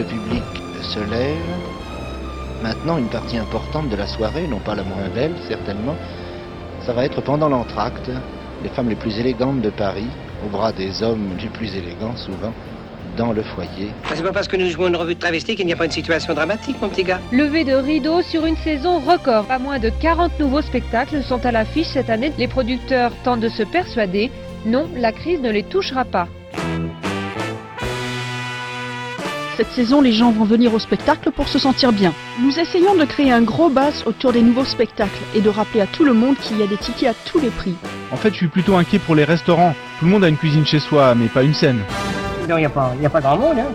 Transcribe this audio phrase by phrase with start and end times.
[0.00, 0.44] le public
[0.82, 1.36] se lève.
[2.62, 5.96] Maintenant, une partie importante de la soirée, non pas la moins belle certainement,
[6.86, 8.10] ça va être pendant l'entracte,
[8.62, 10.08] les femmes les plus élégantes de Paris,
[10.44, 12.52] au bras des hommes les plus élégants souvent,
[13.18, 13.90] dans le foyer.
[14.14, 15.90] C'est pas parce que nous jouons une revue de travesti qu'il n'y a pas une
[15.90, 17.20] situation dramatique, mon petit gars.
[17.30, 19.44] Levé de rideau sur une saison record.
[19.44, 22.32] Pas moins de 40 nouveaux spectacles sont à l'affiche cette année.
[22.38, 24.30] Les producteurs tentent de se persuader.
[24.64, 26.28] Non, la crise ne les touchera pas.
[29.60, 32.14] Cette saison, les gens vont venir au spectacle pour se sentir bien.
[32.40, 35.86] Nous essayons de créer un gros buzz autour des nouveaux spectacles et de rappeler à
[35.86, 37.74] tout le monde qu'il y a des tickets à tous les prix.
[38.10, 39.74] En fait, je suis plutôt inquiet pour les restaurants.
[39.98, 41.80] Tout le monde a une cuisine chez soi, mais pas une scène.
[42.48, 43.66] Non, il n'y a, pas- y a pas grand monde, hein.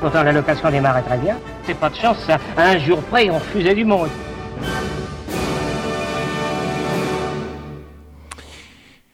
[0.00, 1.36] Pourtant, la location démarre très bien.
[1.66, 2.38] C'est pas de chance, ça.
[2.56, 4.08] À un jour près, on refusait du monde.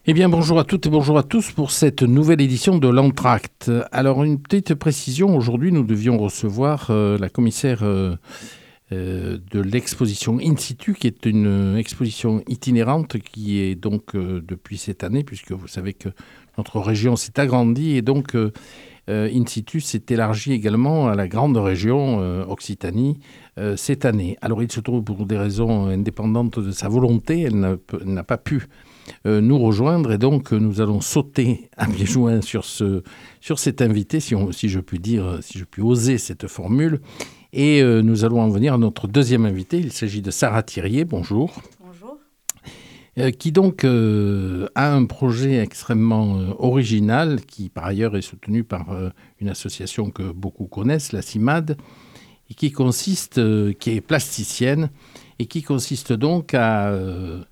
[0.05, 3.70] Eh bien, bonjour à toutes et bonjour à tous pour cette nouvelle édition de l'Entracte.
[3.92, 5.37] Alors, une petite précision.
[5.37, 8.16] Aujourd'hui, nous devions recevoir euh, la commissaire euh,
[8.91, 15.05] euh, de l'exposition In situ, qui est une exposition itinérante qui est donc depuis cette
[15.05, 16.08] année, puisque vous savez que
[16.58, 18.36] notre région s'est agrandie et donc
[19.06, 22.19] In situ s'est élargi également à la grande région
[22.50, 23.20] Occitanie
[23.77, 24.36] cette année.
[24.42, 28.67] Alors, il se trouve pour des raisons indépendantes de sa volonté, elle n'a pas pu
[29.24, 33.02] nous rejoindre et donc euh, nous allons sauter à pieds joints sur, ce,
[33.41, 36.46] sur cet invité, si, on- si je puis dire, euh, si je puis oser cette
[36.46, 37.00] formule.
[37.52, 39.78] Et euh, nous allons en venir à notre deuxième invité.
[39.78, 41.05] Il s'agit de Sarah Thirier.
[41.05, 41.55] Bonjour.
[41.84, 42.16] Bonjour.
[43.18, 48.64] Euh, qui donc euh, a un projet extrêmement euh, original, qui par ailleurs est soutenu
[48.64, 51.77] par euh, une association que beaucoup connaissent, la CIMAD,
[52.48, 54.88] et qui consiste, euh, qui est plasticienne,
[55.38, 57.44] et qui consiste donc à euh, euh,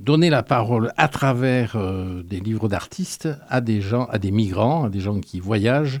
[0.00, 4.84] donner la parole à travers euh, des livres d'artistes à des gens, à des migrants,
[4.84, 6.00] à des gens qui voyagent,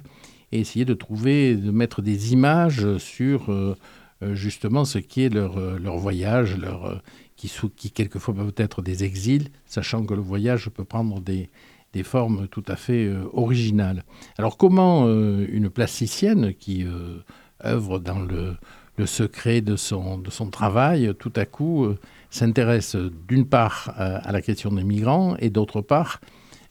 [0.52, 3.76] et essayer de trouver, de mettre des images sur euh,
[4.22, 6.94] euh, justement ce qui est leur, euh, leur voyage, leur, euh,
[7.36, 11.50] qui, qui quelquefois peuvent être des exils, sachant que le voyage peut prendre des,
[11.92, 14.04] des formes tout à fait euh, originales.
[14.38, 17.18] Alors comment euh, une plasticienne qui euh,
[17.64, 18.56] œuvre dans le,
[18.96, 21.98] le secret de son, de son travail, tout à coup euh,
[22.30, 26.20] s'intéresse euh, d'une part à, à la question des migrants et d'autre part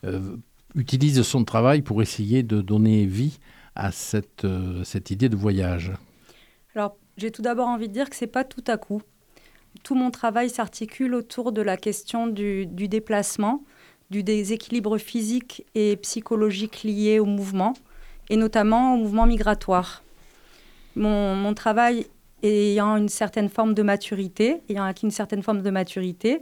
[0.05, 0.37] euh,
[0.75, 3.39] utilise son travail pour essayer de donner vie
[3.75, 5.91] à cette, euh, cette idée de voyage.
[6.75, 9.01] Alors, j'ai tout d'abord envie de dire que c'est pas tout à coup.
[9.83, 13.63] Tout mon travail s'articule autour de la question du, du déplacement,
[14.09, 17.73] du déséquilibre physique et psychologique lié au mouvement,
[18.29, 20.03] et notamment au mouvement migratoire.
[20.95, 22.07] Mon, mon travail
[22.43, 26.41] ayant une certaine forme de maturité, ayant acquis une certaine forme de maturité,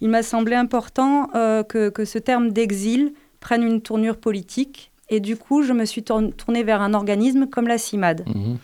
[0.00, 4.90] il m'a semblé important euh, que, que ce terme d'exil prenne une tournure politique.
[5.08, 8.24] Et du coup, je me suis tourn- tournée vers un organisme comme la CIMAD.
[8.28, 8.58] Mhm.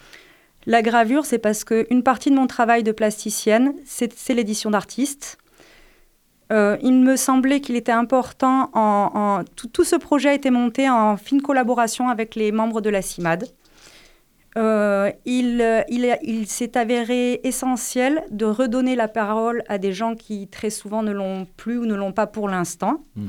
[0.66, 5.38] La gravure, c'est parce qu'une partie de mon travail de plasticienne, c'est c'est l'édition d'artistes.
[6.50, 10.50] Euh, il me semblait qu'il était important, en, en- tout, tout ce projet a été
[10.50, 13.48] monté en fine collaboration avec les membres de la CIMAD.
[14.56, 19.92] Euh, il euh, il, est- il s'est avéré essentiel de redonner la parole à des
[19.92, 23.04] gens qui très souvent ne l'ont plus ou ne l'ont pas pour l'instant.
[23.14, 23.28] Mhm.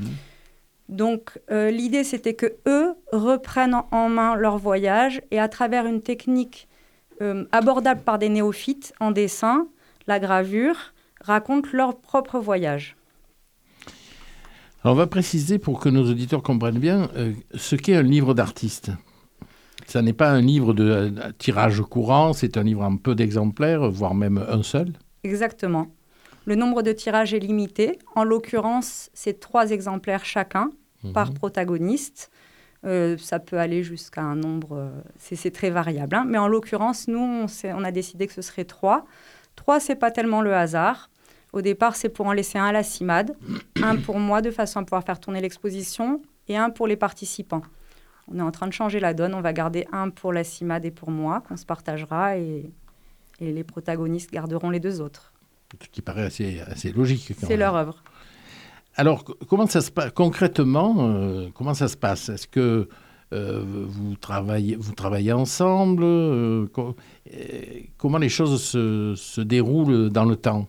[0.87, 6.01] Donc euh, l'idée c'était que eux reprennent en, main leur voyage et à travers une
[6.01, 6.67] technique
[7.21, 9.67] euh, abordable par des néophytes en dessin,
[10.07, 12.95] la gravure, racontent leur propre voyage.
[14.83, 17.09] Alors, on va préciser pour que nos auditeurs comprennent bien
[17.53, 18.91] ce qu'est un livre d'artiste.
[19.89, 23.89] Ça n'est pas un livre de euh, tirage courant, c'est un livre en peu d'exemplaires,
[23.89, 24.93] voire même un seul.
[25.23, 25.87] Exactement.
[26.45, 27.97] Le nombre de tirages est limité.
[28.15, 30.69] En l'occurrence, c'est trois exemplaires chacun
[31.13, 32.29] par protagoniste.
[32.85, 36.15] Euh, ça peut aller jusqu'à un nombre, euh, c'est très variable.
[36.15, 36.25] hein.
[36.27, 39.05] Mais en l'occurrence, nous, on a décidé que ce serait trois.
[39.55, 41.09] Trois, c'est pas tellement le hasard.
[41.51, 43.35] Au départ, c'est pour en laisser un à la CIMAD,
[43.81, 47.63] un pour moi de façon à pouvoir faire tourner l'exposition et un pour les participants.
[48.31, 49.33] On est en train de changer la donne.
[49.33, 52.69] On va garder un pour la CIMAD et pour moi, qu'on se partagera et,
[53.39, 55.33] et les protagonistes garderont les deux autres.
[55.81, 57.33] Ce qui paraît assez, assez logique.
[57.37, 58.03] C'est leur œuvre.
[58.95, 62.29] Alors, co- comment ça se passe concrètement euh, Comment ça se passe?
[62.29, 62.89] Est-ce que
[63.33, 66.03] euh, vous, travaillez, vous travaillez ensemble?
[66.03, 66.95] Euh, co-
[67.97, 70.67] Comment les choses se, se déroulent dans le temps?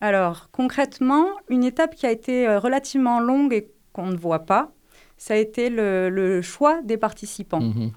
[0.00, 4.72] Alors, concrètement, une étape qui a été relativement longue et qu'on ne voit pas,
[5.16, 7.60] ça a été le, le choix des participants.
[7.60, 7.92] Mhm.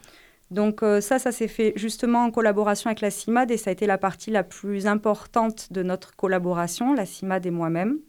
[0.49, 3.73] Donc euh, ça, ça s'est fait justement en collaboration avec la CIMAD et ça a
[3.73, 7.99] été la partie la plus importante de notre collaboration, la CIMAD et moi-même.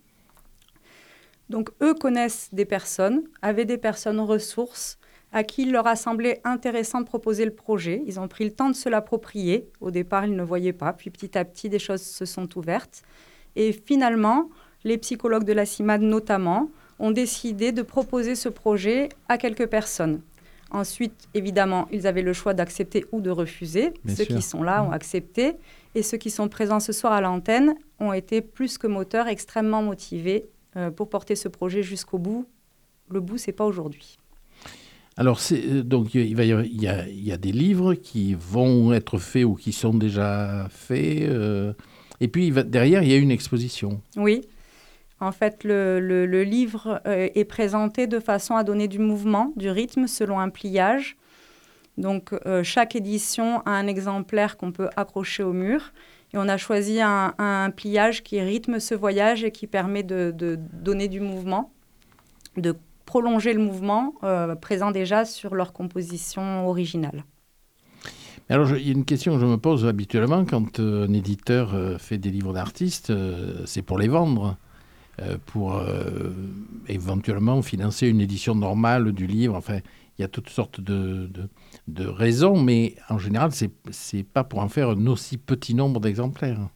[1.48, 4.98] Donc eux connaissent des personnes, avaient des personnes ressources,
[5.32, 8.02] à qui il leur a semblé intéressant de proposer le projet.
[8.06, 9.68] Ils ont pris le temps de se l'approprier.
[9.80, 13.02] Au départ, ils ne voyaient pas, puis petit à petit, des choses se sont ouvertes.
[13.56, 14.48] Et finalement,
[14.84, 20.20] les psychologues de la CIMAD notamment ont décidé de proposer ce projet à quelques personnes.
[20.70, 23.94] Ensuite, évidemment, ils avaient le choix d'accepter ou de refuser.
[24.06, 24.94] ceux qui sont là ont mmh.
[24.94, 25.56] accepté.
[25.94, 29.82] Et ceux qui sont présents ce soir à l'antenne ont été plus que moteurs, extrêmement
[29.82, 30.46] motivés
[30.76, 32.46] euh, pour porter ce projet jusqu'au bout.
[33.08, 34.18] Le bout, c'est pas aujourd'hui.
[35.16, 39.44] Alors, euh, donc il, va y, il, y a, des livres qui vont être faits
[39.44, 41.22] ou qui sont déjà faits.
[41.22, 41.72] Euh,
[42.20, 44.02] et puis derrière, il y a une exposition.
[44.16, 44.42] Oui.
[45.20, 50.06] En fait, le, livre euh, est présenté de façon à donner du mouvement, du rythme
[50.06, 51.16] selon un pliage.
[51.96, 52.30] Donc,
[52.62, 55.92] chaque édition a un exemplaire qu'on peut accrocher au mur.
[56.32, 61.08] Et on a choisi un, pliage qui rythme ce voyage et qui permet de, donner
[61.08, 61.72] du mouvement,
[62.56, 62.76] de
[63.06, 67.24] prolonger le mouvement euh, présent déjà sur leur composition originale.
[68.50, 71.74] Alors, il y a une question que je me pose habituellement quand euh, un éditeur
[71.74, 73.12] euh, fait des livres d'artistes,
[73.64, 74.56] c'est pour les vendre,
[75.46, 75.82] pour
[76.88, 79.56] éventuellement financer une édition normale du livre.
[79.56, 79.80] Enfin,
[80.18, 81.30] il y a toutes sortes de,
[81.86, 83.66] de, raisons, mais en général, ce
[84.16, 86.68] n'est pas pour en faire un aussi petit nombre d'exemplaires.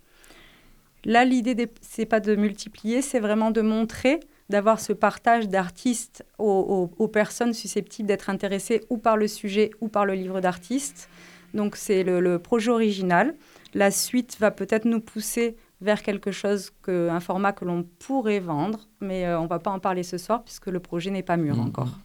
[1.05, 7.09] Là, l'idée, c'est pas de multiplier, c'est vraiment de montrer d'avoir ce partage d'artistes aux,
[7.13, 11.09] personnes susceptibles d'être intéressées ou par le sujet ou par le livre d'artistes.
[11.55, 13.35] Donc c'est le, projet original.
[13.75, 18.41] La suite va peut-être nous pousser vers quelque chose, que, un format que l'on pourrait
[18.41, 21.23] vendre, mais euh, on ne va pas en parler ce soir puisque le projet n'est
[21.23, 21.61] pas mûr mmh.
[21.61, 21.99] encore.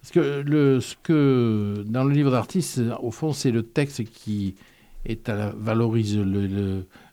[0.00, 4.56] Parce que, le, ce que dans le livre d'artiste, au fond, c'est le texte qui
[5.04, 6.18] est à valorise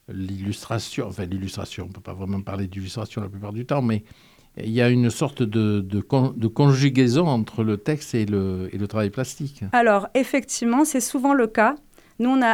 [0.07, 1.07] l'illustration.
[1.07, 4.03] Enfin, l'illustration, on ne peut pas vraiment parler d'illustration la plupart du temps, mais
[4.63, 8.87] il y a une sorte de, de, conjugaison entre le texte et le, et le
[8.87, 9.63] travail plastique.
[9.71, 11.75] Alors, effectivement, c'est souvent le cas.
[12.19, 12.53] Nous, on a,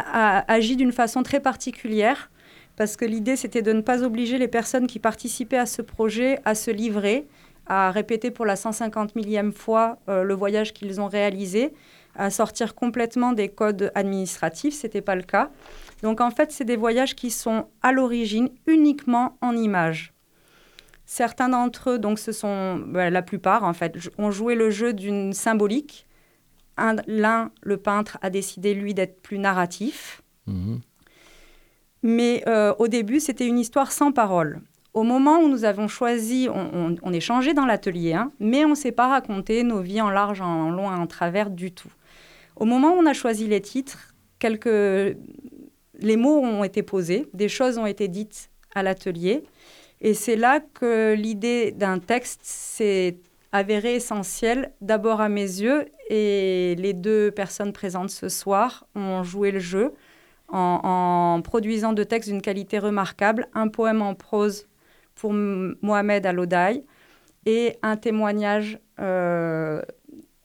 [0.50, 2.30] agi d'une façon très particulière
[2.76, 6.40] parce que l'idée, c'était de ne pas obliger les personnes qui participaient à ce projet
[6.44, 7.26] à se livrer,
[7.66, 11.72] à répéter pour la 150 millième fois euh, le voyage qu'ils ont réalisé,
[12.16, 14.74] à sortir complètement des codes administratifs.
[14.74, 15.50] Ce n'était pas le cas.
[16.02, 20.12] Donc, en fait, c'est des voyages qui sont à l'origine uniquement en images.
[21.06, 24.94] Certains d'entre eux, donc ce sont bah, la plupart en fait, ont joué le jeu
[24.94, 26.06] d'une symbolique.
[27.06, 30.22] L'un, le peintre, a décidé lui d'être plus narratif.
[30.46, 30.80] Mhm.
[32.04, 34.60] Mais euh, au début, c'était une histoire sans parole.
[34.92, 38.70] Au moment où nous avons choisi, on, on, est changé dans l'atelier, hein, mais on
[38.70, 41.90] ne s'est pas raconté nos vies en large, en long en travers du tout.
[42.56, 45.16] Au moment où on a choisi les titres, quelques...
[45.98, 49.42] les mots ont été posés, des choses ont été dites à l'atelier.
[50.02, 53.16] Et c'est là que l'idée d'un texte s'est
[53.50, 59.52] avérée essentielle, d'abord à mes yeux, et les deux personnes présentes ce soir ont joué
[59.52, 59.94] le jeu
[60.48, 64.68] en, produisant deux textes d'une qualité remarquable, un poème en prose
[65.14, 66.84] pour Mohamed Alodai
[67.46, 69.82] et un témoignage euh,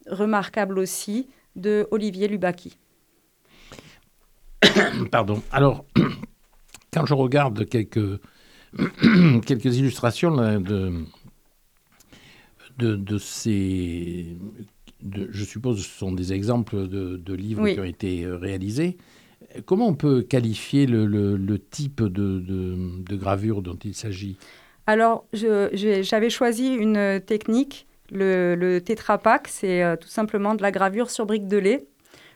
[0.07, 2.77] remarquable aussi de Olivier Lubaki.
[5.11, 5.41] Pardon.
[5.51, 5.85] Alors,
[6.93, 8.19] quand je regarde quelques
[9.45, 11.05] quelques illustrations de,
[12.77, 14.37] de, ces.
[15.03, 18.97] je suppose que ce sont des exemples de, livres qui ont été euh, réalisés.
[19.65, 24.37] Comment on peut qualifier le, le, type de, de, gravure dont il s'agit?
[24.87, 28.81] Alors, j'avais choisi une technique, le, le
[29.47, 31.85] c'est euh, tout simplement de la gravure sur brique de lait,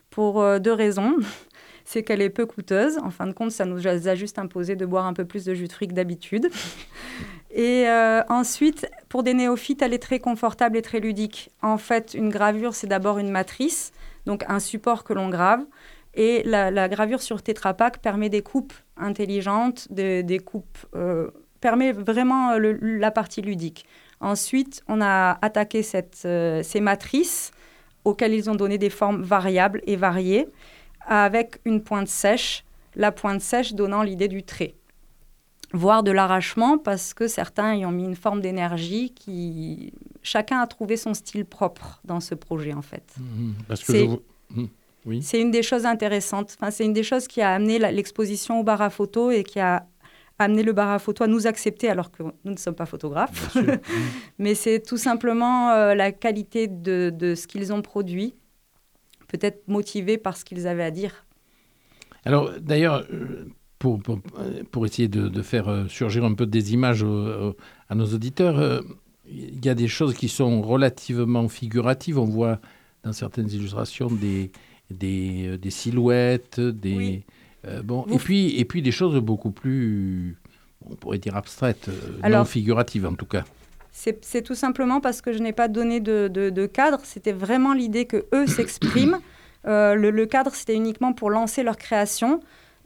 [0.09, 1.15] pour euh, deux raisons
[1.85, 2.97] c'est qu'elle est peu coûteuse.
[2.99, 5.53] En fin de compte, ça nous a juste imposé de boire un peu plus de
[5.53, 6.49] jus de fruits que d'habitude.
[7.51, 11.51] Et euh, ensuite, pour des néophytes, elle est très confortable et très ludique.
[11.61, 13.91] En fait, une gravure, c'est d'abord une matrice,
[14.25, 15.63] donc un support que l'on grave.
[16.15, 22.57] Et la, gravure sur Tetra Pak permet des coupes intelligentes, des, coupes, euh, permet vraiment
[22.57, 23.85] la partie ludique.
[24.19, 27.51] Ensuite, on a attaqué cette, euh, ces matrices
[28.05, 30.47] auxquelles ils ont donné des formes variables et variées
[31.05, 32.63] avec une pointe sèche,
[32.95, 34.75] la pointe sèche donnant l'idée du trait
[35.73, 39.91] voire de l'arrachement parce que certains y ont mis une forme d'énergie qui
[40.21, 43.03] chacun a trouvé son style propre dans ce projet en fait.
[43.17, 44.05] Mmh, parce que
[44.51, 44.65] mmh,
[45.05, 45.21] oui.
[45.21, 46.55] C'est une des choses intéressantes.
[46.59, 49.59] Enfin, c'est une des choses qui a amené l'exposition au bar à photo et qui
[49.59, 49.85] a
[50.39, 53.55] amené le bar à photo à nous accepter alors que nous ne sommes pas photographes.
[54.39, 58.35] Mais c'est tout simplement euh, la qualité de, de ce qu'ils ont produit
[59.33, 61.25] peut-être motivés par ce qu'ils avaient à dire.
[62.23, 63.45] Alors d'ailleurs, euh,
[63.79, 63.99] pour,
[64.71, 67.03] pour, essayer de, faire euh, surgir un peu des images
[67.89, 68.81] à nos auditeurs, euh,
[69.27, 72.19] il y a des choses qui sont relativement figuratives.
[72.19, 72.59] On voit
[73.03, 74.51] dans certaines illustrations des,
[74.93, 77.23] des, des silhouettes, des.
[77.83, 80.37] bon, et, puis, et puis des choses beaucoup plus,
[80.89, 81.89] on pourrait dire abstraites,
[82.23, 83.43] non figuratives en tout cas.
[83.93, 86.99] C'est tout simplement parce que je n'ai pas donné de, de, cadre.
[87.03, 89.19] C'était vraiment l'idée que eux s'expriment.
[89.67, 92.39] Euh, le, cadre, c'était uniquement pour lancer leur création.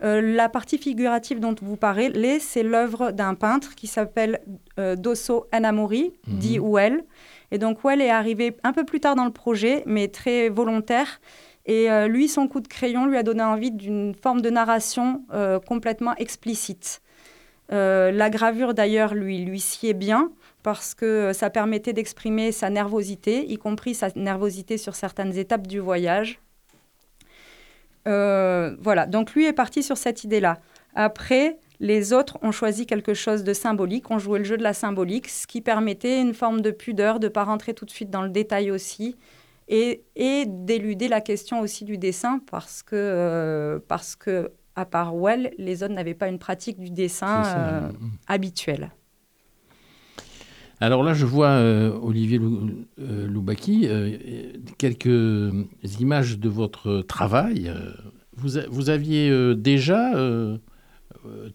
[0.04, 4.42] Euh, la partie figurative dont vous parlez, c'est l'œuvre d'un peintre qui s'appelle
[4.80, 6.38] euh, Dosso Anamori, mhm.
[6.38, 7.04] dit Well.
[7.52, 11.22] Et donc Well est arrivé un peu plus tard dans le projet, mais très volontaire.
[11.68, 15.26] Et lui, son coup de crayon lui a donné envie d'une forme de narration
[15.66, 17.02] complètement explicite.
[17.70, 20.32] la gravure, d'ailleurs, lui, lui sied bien
[20.68, 25.80] parce que ça permettait d'exprimer sa nervosité, y compris sa nervosité sur certaines étapes du
[25.80, 26.42] voyage.
[28.06, 30.60] Euh, voilà, donc lui est parti sur cette idée-là.
[30.94, 34.74] Après, les autres ont choisi quelque chose de symbolique, ont joué le jeu de la
[34.74, 38.10] symbolique, ce qui permettait une forme de pudeur, de ne pas rentrer tout de suite
[38.10, 39.16] dans le détail aussi,
[39.68, 40.04] et,
[40.48, 45.84] d'éluder la question aussi du dessin, parce que, euh, parce que à part Well, les
[45.84, 47.92] autres n'avaient pas une pratique du dessin euh,
[48.28, 48.92] habituelle.
[50.80, 53.90] Alors là, je vois euh, Olivier euh, Loubaki,
[54.78, 55.52] quelques
[56.00, 57.74] images de votre travail.
[58.36, 60.14] Vous, vous aviez déjà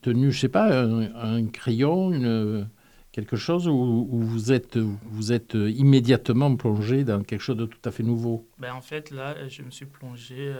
[0.02, 2.66] tenu, je sais pas, un, crayon, une,
[3.12, 7.90] quelque chose, ou, vous, êtes, vous êtes immédiatement plongé dans quelque chose de tout à
[7.90, 8.46] fait nouveau?
[8.58, 10.52] Ben, En fait, là, je me suis plongé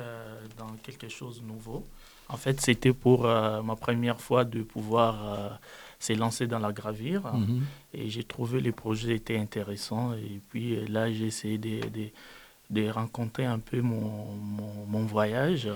[0.59, 1.87] dans quelque chose de nouveau.
[2.29, 5.59] En fait, c'était pour ma première fois de pouvoir
[6.03, 7.63] s'est lancé dans la gravure mhm.
[7.95, 10.15] et j'ai trouvé les projets étaient intéressants.
[10.15, 12.09] Et puis euh, là, j'ai essayé de, de,
[12.71, 14.27] de, rencontrer un peu mon,
[14.89, 15.69] mon, voyage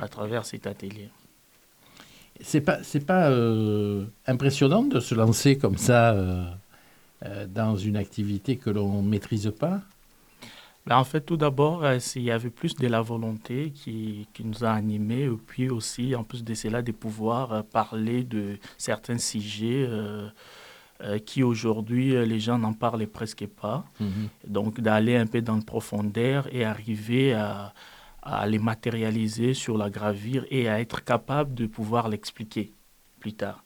[0.00, 1.08] à travers cet atelier.
[2.42, 6.46] C'est pas, c'est pas euh, impressionnant de se lancer comme ça euh,
[7.48, 9.80] dans une activité que l'on maîtrise pas?
[10.86, 14.44] Ben, en fait, tout d'abord, euh, il y avait plus de la volonté qui, qui,
[14.44, 18.58] nous a animés, et puis aussi, en plus de cela, de pouvoir euh, parler de
[18.78, 20.30] certains sujets euh,
[21.24, 23.84] qui aujourd'hui, les gens n'en parlaient presque pas.
[24.00, 24.28] Mhm.
[24.46, 27.72] Donc, d'aller un peu dans le profondeur et arriver à,
[28.22, 32.72] à, les matérialiser sur la gravure et à être capable de pouvoir l'expliquer
[33.18, 33.64] plus tard.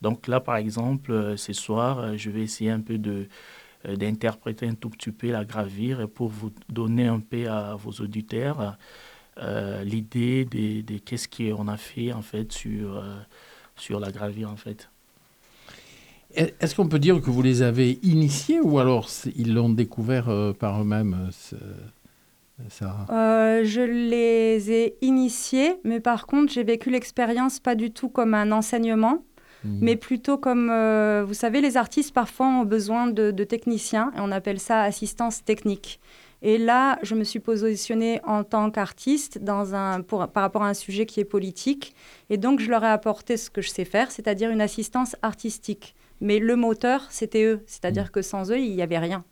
[0.00, 3.28] Donc là, par exemple, ce soir, je vais essayer un peu de
[3.86, 7.92] euh, d'interpréter un tout petit peu la gravure pour vous donner un peu à vos
[8.02, 8.76] auditeurs
[9.40, 13.14] euh, l'idée de, de qu'est-ce qu'on a fait en fait sur, euh,
[13.76, 14.90] sur la gravure en fait.
[16.34, 20.28] Est-ce qu'on peut dire que vous les avez initiés ou alors ils l'ont découvert
[20.58, 21.30] par eux-mêmes
[22.68, 23.06] ça...
[23.64, 28.52] je les ai initiés, mais par contre, j'ai vécu l'expérience pas du tout comme un
[28.52, 29.22] enseignement,
[29.64, 29.78] Mhm.
[29.80, 34.30] mais plutôt comme, euh, vous savez, les artistes parfois ont besoin de, techniciens, et on
[34.30, 36.00] appelle ça assistance technique.
[36.40, 40.74] Et là, je me suis positionnée en tant qu'artiste dans un, par rapport à un
[40.74, 41.94] sujet qui est politique.
[42.30, 45.96] Et donc, je leur ai apporté ce que je sais faire, c'est-à-dire une assistance artistique.
[46.20, 47.60] Mais le moteur, c'était eux.
[47.66, 48.10] C'est-à-dire mhm.
[48.10, 49.24] que sans eux, il n'y avait rien.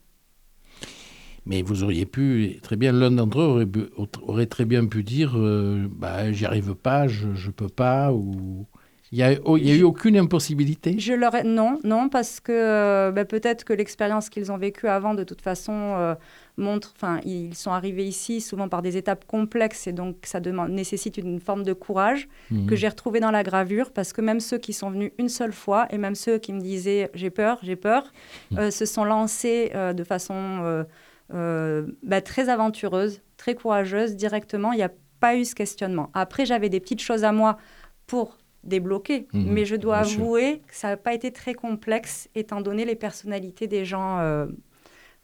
[1.47, 3.91] Mais vous auriez pu, très bien, l'un d'entre eux
[4.23, 8.67] aurait, très bien pu dire euh, bah, j'y arrive pas, je ne peux pas, ou
[9.13, 10.99] il n'y a, oh, a, eu aucune impossibilité?
[10.99, 15.15] Je leur Non, non, parce que euh, bah, peut-être que l'expérience qu'ils ont vécue avant,
[15.15, 16.15] de toute façon, euh,
[16.57, 16.93] montre.
[16.97, 21.19] Enfin, ils sont arrivés ici souvent par des étapes complexes et donc ça demande, nécessite
[21.19, 22.67] une forme de courage mhm.
[22.67, 25.53] que j'ai retrouvé dans la gravure parce que même ceux qui sont venus une seule
[25.53, 28.13] fois et même ceux qui me disaient j'ai peur, j'ai peur,
[28.51, 28.59] mhm.
[28.59, 30.85] euh, se sont lancés de façon
[31.31, 34.73] bah, très aventureuse, très courageuse directement.
[34.73, 36.11] Il n'y a pas eu ce questionnement.
[36.15, 37.59] Après, j'avais des petites choses à moi
[38.07, 39.29] pour débloqué.
[39.33, 42.97] Mhm, mais je dois avouer que ça n'a pas été très complexe étant donné les
[42.97, 44.47] personnalités des gens euh,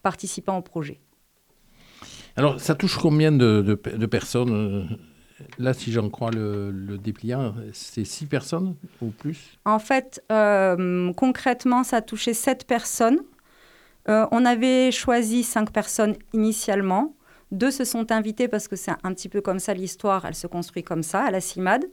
[0.02, 1.00] participant au projet.
[2.36, 3.74] Alors, ça touche combien de,
[4.06, 4.84] personnes euh,
[5.58, 9.58] Là, si j'en crois le, le dépliant, c'est six personnes ou plus?
[9.64, 13.18] En fait, euh, concrètement, ça a touché sept personnes.
[14.06, 17.14] On avait choisi cinq personnes initialement.
[17.52, 20.46] Deux se sont invités parce que c'est un petit peu comme ça l'histoire, elle se
[20.46, 21.84] construit comme ça, à la CIMAD.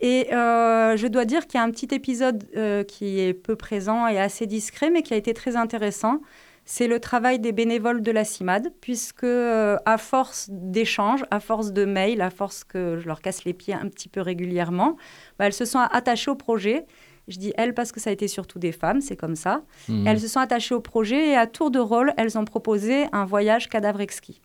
[0.00, 3.54] Et euh, je dois dire qu'il y a un petit épisode euh, qui est peu
[3.54, 6.20] présent et assez discret, mais qui a été très intéressant.
[6.64, 11.72] C'est le travail des bénévoles de la CIMAD, puisque euh, à force d'échanges, à force
[11.72, 14.96] de mails, à force que je leur casse les pieds un petit peu régulièrement,
[15.38, 16.86] bah, elles se sont attachées au projet.
[17.30, 19.62] Je dis elles parce que ça a été surtout des femmes, c'est comme ça.
[19.88, 20.06] Mmh.
[20.06, 23.24] Elles se sont attachées au projet et à tour de rôle, elles ont proposé un
[23.24, 24.40] voyage cadavre exquis.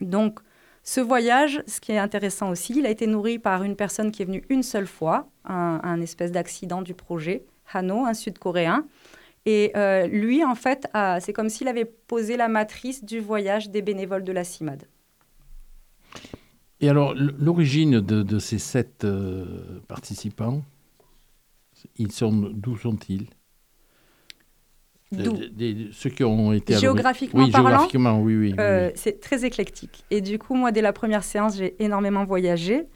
[0.00, 0.40] Donc,
[0.82, 4.22] ce voyage, ce qui est intéressant aussi, il a été nourri par une personne qui
[4.22, 8.86] est venue une seule fois, un, espèce d'accident du projet, Hano, un Sud-Coréen.
[9.46, 10.88] Et euh, lui, en fait,
[11.20, 14.84] c'est comme s'il avait posé la matrice du voyage des bénévoles de la CIMAD.
[16.80, 20.62] Et alors, l'origine de, ces sept euh, participants,
[21.96, 23.28] ils sont d'où sont-ils?
[25.12, 25.36] D'où?
[25.92, 26.76] Ceux qui ont été...
[26.76, 30.04] Géographiquement oui, parlant, géographiquement, oui, oui, euh, C'est très éclectique.
[30.10, 32.86] Et du coup, moi, dès la première séance, j'ai énormément voyagé.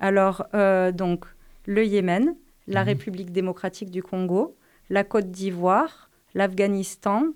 [0.00, 0.46] Alors,
[0.92, 1.26] donc,
[1.66, 2.34] le Yémen,
[2.66, 2.88] la mhm.
[2.88, 4.56] République démocratique du Congo,
[4.88, 7.26] la Côte d'Ivoire, l'Afghanistan,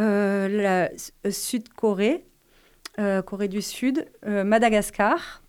[0.00, 0.90] euh, la
[1.26, 2.24] euh, Sud-Corée,
[2.98, 5.42] euh, Corée du Sud, Madagascar.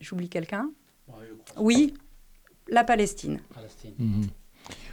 [0.00, 0.70] J'oublie quelqu'un
[1.56, 1.94] Oui,
[2.68, 3.40] la Palestine.
[3.98, 4.26] Mhm.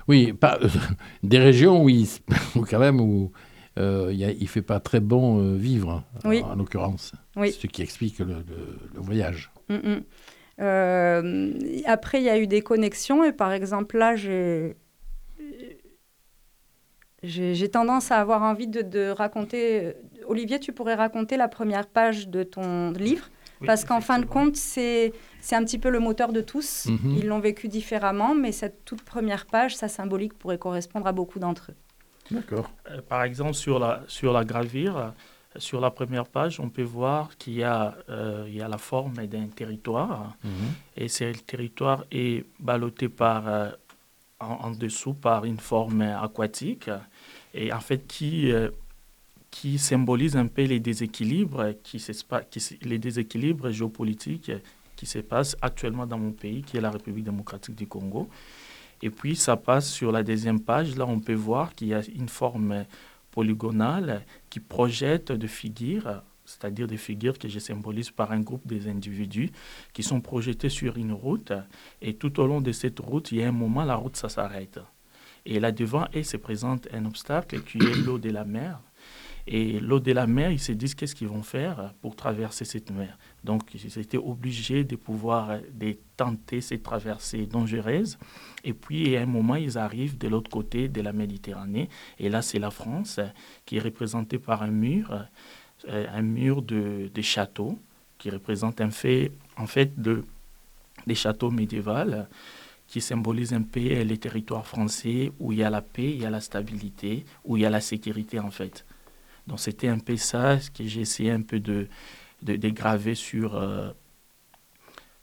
[0.08, 0.60] Oui, pas,
[1.24, 2.10] des régions, oui,
[2.70, 3.32] quand même, où
[3.78, 7.12] il ne fait pas très bon vivre, en, l'occurrence.
[7.36, 7.52] Oui.
[7.52, 8.44] Ce qui explique le,
[8.96, 9.52] voyage.
[9.70, 10.04] Mm, mm.
[10.62, 11.54] Euh,
[11.86, 14.76] après, il y a eu des connexions et par exemple, là, j'ai
[17.24, 19.94] j'ai tendance à avoir envie de, raconter.
[20.28, 23.30] Olivier, tu pourrais raconter la première page de ton livre,
[23.66, 25.14] parce qu'en fin de compte, c'est
[25.52, 26.88] un petit peu le moteur de tous.
[26.88, 27.16] Mhm.
[27.18, 31.40] Ils l'ont vécu différemment, mais cette toute première page, sa symbolique pourrait correspondre à beaucoup
[31.40, 31.76] d'entre eux.
[32.32, 32.72] D'accord.
[32.90, 35.14] Euh, par exemple, sur la, sur la gravure,
[35.58, 38.78] sur la première page, on peut voir qu'il y, a, euh, il y a la
[38.78, 40.36] forme d'un territoire.
[40.44, 40.52] Mhm.
[40.98, 43.70] Et ce territoire est ballotté par, euh,
[44.40, 46.90] en, dessous par une forme aquatique.
[47.54, 48.70] Et en fait, qui, euh,
[49.56, 52.06] qui symbolise un peu les déséquilibres, qui,
[52.52, 54.52] qui, les déséquilibres géopolitiques
[54.98, 58.28] qui se passent actuellement dans mon pays, qui est la République démocratique du Congo.
[59.02, 60.98] Et puis, ça passe sur la deuxième page.
[60.98, 62.84] Là, on peut voir qu'il y a une forme
[63.32, 68.90] polygonale qui projette des figures, c'est-à-dire des figures que je symbolise par un groupe des
[68.90, 69.52] individus
[69.94, 71.54] qui sont projetés sur une route.
[72.02, 74.28] Et tout au long de cette route, il y a un moment, la route, ça
[74.28, 74.82] s'arrête.
[75.46, 78.82] Et là devant, il se présente un obstacle qui est l'eau de la mer.
[79.48, 82.90] Et l'eau de la mer, ils se disent qu'est-ce qu'ils vont faire pour traverser cette
[82.92, 83.18] mer?
[83.44, 88.18] Donc, ils étaient obligés de pouvoir de tenter cette traversée dangereuse.
[88.64, 91.90] Et puis, à un moment, ils arrivent de l'autre côté de la Méditerranée.
[92.18, 93.20] Et là, c'est la France
[93.66, 95.26] qui est représentée par un mur,
[95.90, 97.78] euh, un mur de, de châteaux
[98.18, 100.24] qui représente un fait, en fait de,
[101.06, 102.26] des châteaux médiévaux
[102.88, 106.26] qui symbolisent un peu les territoires français où il y a la paix, il y
[106.26, 108.86] a la stabilité, où il y a la sécurité en fait.
[109.48, 111.88] Donc c'était un peu ça que j'ai essayé un peu de,
[112.42, 113.92] de, graver sur, euh,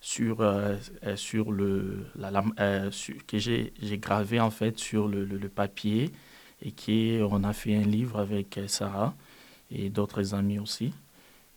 [0.00, 2.42] sur, euh, euh, sur le, la,
[3.26, 6.10] que j'ai gravé en fait sur le, le, papier
[6.60, 9.14] et qui on a fait un livre avec Sarah
[9.70, 10.92] et d'autres amis aussi.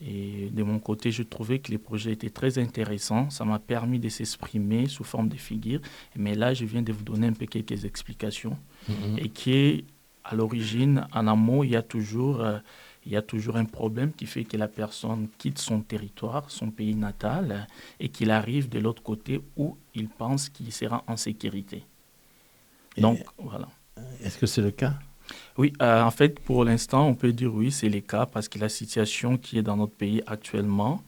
[0.01, 3.30] Et de mon côté, je trouvais que les projets étaient très intéressants.
[3.30, 5.80] Ça m'a permis de s'exprimer sous forme de figures.
[6.17, 8.58] Mais là, je viens de vous donner un peu quelques explications.
[8.89, 9.23] Mm-hmm.
[9.23, 9.86] Et qui
[10.25, 12.57] à l'origine, en amont, il y a toujours, euh,
[13.05, 16.71] il y a toujours un problème qui fait que la personne quitte son territoire, son
[16.71, 17.67] pays natal,
[17.99, 21.83] et qu'il arrive de l'autre côté où il pense qu'il sera en sécurité.
[22.97, 23.67] Donc, voilà.
[24.23, 24.93] Est-ce que c'est le cas?
[25.57, 28.57] Oui, euh, en fait, pour l'instant, on peut dire oui, c'est le cas, parce que
[28.57, 31.03] la situation qui est dans notre pays actuellement,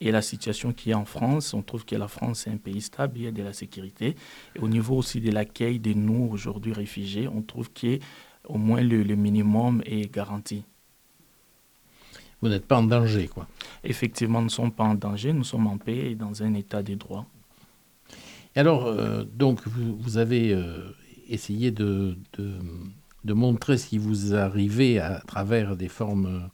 [0.00, 2.82] et la situation qui est en France, on trouve que la France est un pays
[2.82, 4.14] stable, il y a de la sécurité.
[4.54, 7.98] Et au niveau aussi de l'accueil de nous aujourd'hui réfugiés, on trouve que
[8.46, 10.64] au moins le, minimum est garanti.
[12.42, 13.46] Vous n'êtes pas en danger, quoi.
[13.82, 16.82] Effectivement, nous ne sommes pas en danger, nous sommes en paix et dans un état
[16.82, 17.26] de droit.
[18.54, 20.90] Et alors, euh, donc, vous, avez euh,
[21.28, 26.48] essayé de, de, montrer ce qui vous arrivait à travers des formes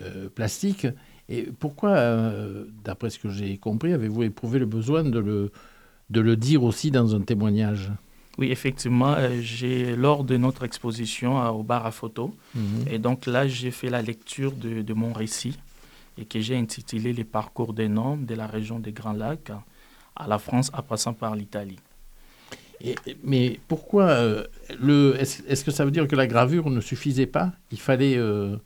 [0.00, 0.86] euh, plastiques.
[1.28, 2.32] Et pourquoi,
[2.84, 5.50] d'après ce que j'ai compris, avez-vous éprouvé le besoin de le,
[6.10, 7.90] de le dire aussi dans un témoignage?
[8.38, 12.84] Oui, effectivement, euh, j'ai lors de notre exposition au bar à photo, mhm.
[12.90, 15.58] et donc là, j'ai fait la lecture de, de, mon récit
[16.18, 19.52] et que j'ai intitulé Les parcours des noms de la région des Grands Lacs
[20.14, 21.78] à la France en passant par l'Italie.
[23.24, 24.44] Mais pourquoi euh,
[24.80, 27.52] le Est-ce que ça veut dire que la gravure ne suffisait pas?
[27.72, 28.56] Il fallait euh,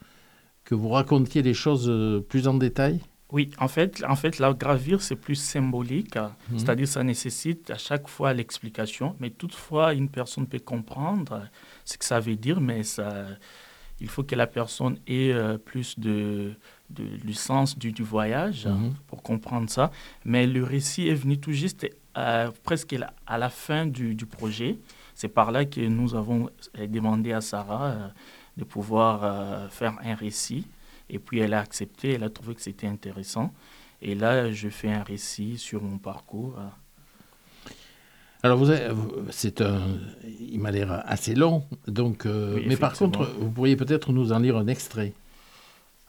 [0.64, 1.90] que vous racontiez les choses
[2.28, 3.00] plus en détail?
[3.32, 6.58] Oui, en fait, en fait, la gravure, c'est plus symbolique, mhm.
[6.58, 11.42] c'est-à-dire ça nécessite à chaque fois l'explication, mais toutefois, une personne peut comprendre
[11.84, 13.26] ce que ça veut dire, mais ça,
[14.00, 16.54] il faut que la personne ait euh, plus de,
[16.90, 18.94] de, du sens du, du voyage mhm.
[19.06, 19.92] pour comprendre ça.
[20.24, 24.78] Mais le récit est venu tout juste euh, presque à la fin du, du projet.
[25.14, 28.08] C'est par là que nous avons demandé à Sarah euh,
[28.56, 30.66] de pouvoir faire un récit
[31.10, 33.52] et puis elle a accepté, elle a trouvé que c'était intéressant.
[34.02, 36.58] Et là, je fais un récit sur mon parcours.
[38.42, 38.72] Alors, vous
[39.30, 39.82] c'est un,
[40.40, 44.38] il m'a l'air assez long, donc, euh, mais par contre, vous pourriez peut-être nous en
[44.38, 45.12] lire un extrait.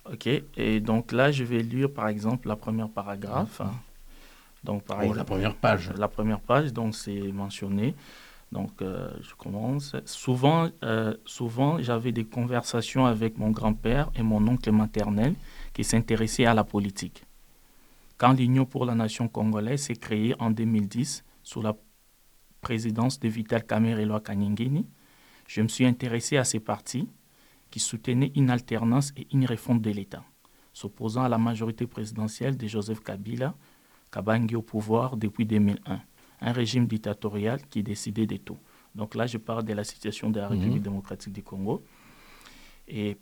[0.09, 3.61] Ok, et donc là, je vais lire par exemple la première paragraphe.
[4.63, 5.91] Donc, par oh, la première page.
[5.97, 7.95] La première page, donc c'est mentionné.
[8.51, 9.95] Donc, euh, je commence.
[10.05, 15.35] Souvent, euh, souvent j'avais des conversations avec mon grand-père et mon oncle maternel
[15.73, 17.23] qui s'intéressaient à la politique.
[18.17, 21.75] Quand l'Union pour la nation congolaise s'est créée en 2010 sous la
[22.59, 24.85] présidence de Vital Kamerhe Kanyingeni,
[25.47, 27.07] je me suis intéressé à ces partis
[27.71, 30.23] qui soutenaient une alternance et une réforme de l'État,
[30.73, 33.55] s'opposant à la majorité présidentielle de Joseph Kabila,
[34.11, 36.01] Kabangi au pouvoir depuis 2001,
[36.41, 38.57] un régime dictatorial qui décidait de tout.
[38.95, 40.59] Donc là, je parle de la situation de la mhm.
[40.59, 41.83] République démocratique du Congo.
[42.87, 43.17] Et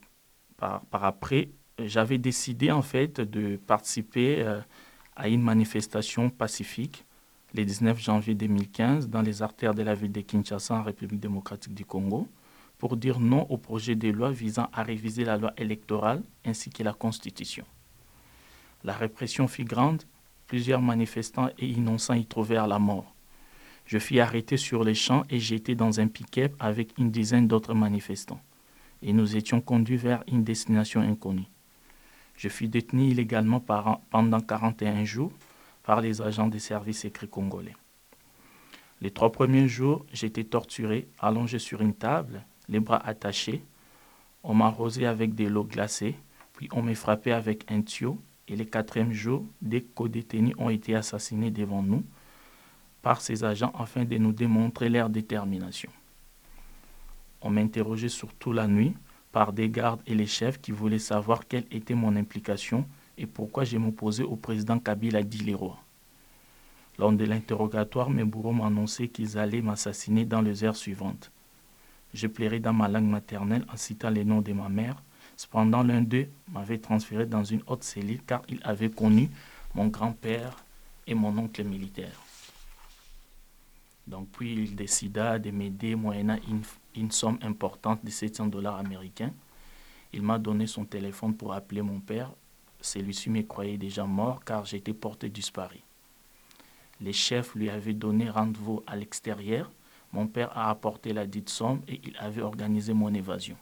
[0.57, 4.59] par, par après, j'avais décidé en fait de participer euh,
[5.15, 7.05] à une manifestation pacifique
[7.53, 11.73] le 19 janvier 2015 dans les artères de la ville de Kinshasa en République démocratique
[11.73, 12.27] du Congo
[12.77, 16.83] pour dire non au projet de loi visant à réviser la loi électorale ainsi que
[16.83, 17.65] la Constitution.
[18.83, 20.03] La répression fut grande,
[20.49, 23.13] plusieurs manifestants et innocents y trouvèrent la mort.
[23.85, 27.75] Je fus arrêté sur les champs et j'étais dans un pick-up avec une dizaine d'autres
[27.75, 28.41] manifestants.
[29.03, 31.47] Et nous étions conduits vers une destination inconnue.
[32.35, 33.63] Je fus détenu illégalement
[34.09, 35.31] pendant 41 jours
[35.83, 37.75] par les agents des services secrets congolais.
[39.01, 43.63] Les trois premiers jours, j'étais torturé, allongé sur une table, les bras attachés.
[44.43, 46.15] On m'a arrosé avec de l'eau glacée,
[46.53, 48.19] puis on m'a frappé avec un tuyau.
[48.49, 52.03] Et le quatrième jour, des co-détenus ont été assassinés devant nous
[53.01, 55.91] par ces agents afin de nous démontrer leur détermination.
[57.41, 58.93] On m'a interrogé surtout la nuit
[59.31, 62.85] par des gardes et les chefs qui voulaient savoir quelle était mon implication
[63.17, 65.77] et pourquoi je m'opposais au président Kabila Dileroy.
[66.97, 71.31] Lors de l'interrogatoire, mes bourreaux annoncé qu'ils allaient m'assassiner dans les heures suivantes.
[72.13, 75.01] Je plairais dans ma langue maternelle en citant les noms de ma mère.
[75.39, 79.29] Cependant, l'un d'eux m'avait transféré dans une haute cellule car il avait connu
[79.73, 80.65] mon grand-père
[81.07, 82.19] et mon oncle militaire.
[84.05, 86.37] Donc, puis il décida de m'aider moyennant
[86.93, 89.31] une, somme importante de 700 dollars américains.
[90.11, 92.29] Il m'a donné son téléphone pour appeler mon père.
[92.81, 95.79] Celui-ci me croyait déjà mort car j'étais porté disparu.
[96.99, 99.71] Les chefs lui avaient donné rendez-vous à l'extérieur.
[100.11, 103.55] Mon père a apporté la dite somme et il avait organisé mon évasion.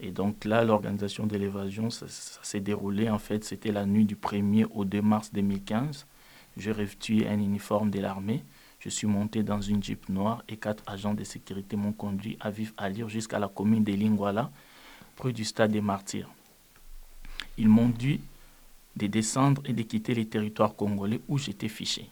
[0.00, 3.08] Et donc là, l'organisation de l'évasion, ça, s'est déroulé.
[3.08, 6.06] En fait, c'était la nuit du 1er au 2 mars 2015.
[6.56, 8.44] J'ai revêtu un uniforme de l'armée.
[8.80, 12.50] Je suis monté dans une jeep noire et quatre agents de sécurité m'ont conduit à
[12.50, 14.50] vivre à lire jusqu'à la commune de Lingwala,
[15.14, 16.28] près du stade des Martyrs.
[17.56, 18.20] Ils m'ont dit
[18.96, 22.10] de descendre et de quitter les territoires congolais où j'étais fiché.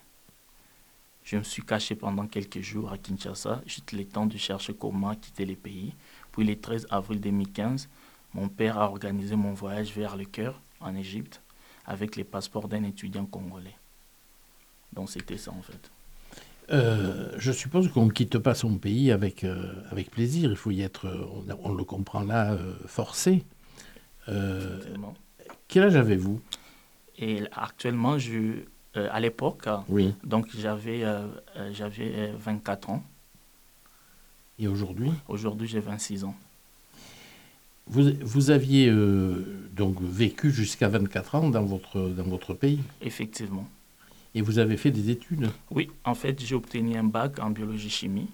[1.25, 5.15] Je me suis caché pendant quelques jours à Kinshasa, juste le temps de chercher comment
[5.15, 5.93] quitter le pays.
[6.33, 7.89] Puis le 13 avril 2015,
[8.35, 11.43] mon père a organisé mon voyage vers le cœur, en Égypte,
[11.87, 13.77] avec les passeports d'un étudiant congolais.
[14.93, 15.91] Donc c'était ça en fait.
[16.73, 20.51] Euh, je suppose qu'on ne quitte pas son pays avec, euh, avec plaisir.
[20.51, 21.09] Il faut y être,
[21.63, 23.45] on, le comprend là, euh, forcé.
[25.69, 26.41] quel âge avez-vous?
[27.19, 28.63] Et actuellement, je,
[28.95, 30.15] à l'époque, oui.
[30.25, 31.05] donc j'avais,
[31.73, 33.03] j'avais 24 ans.
[34.61, 36.35] Et aujourd'hui Aujourd'hui, j'ai 26 ans.
[37.87, 38.93] Vous, vous aviez
[39.73, 43.67] donc vécu jusqu'à 24 ans dans votre, dans votre pays Effectivement.
[44.35, 45.51] Et vous avez fait des études?
[45.71, 48.29] Oui, en fait, j'ai obtenu un bac en biologie-chimie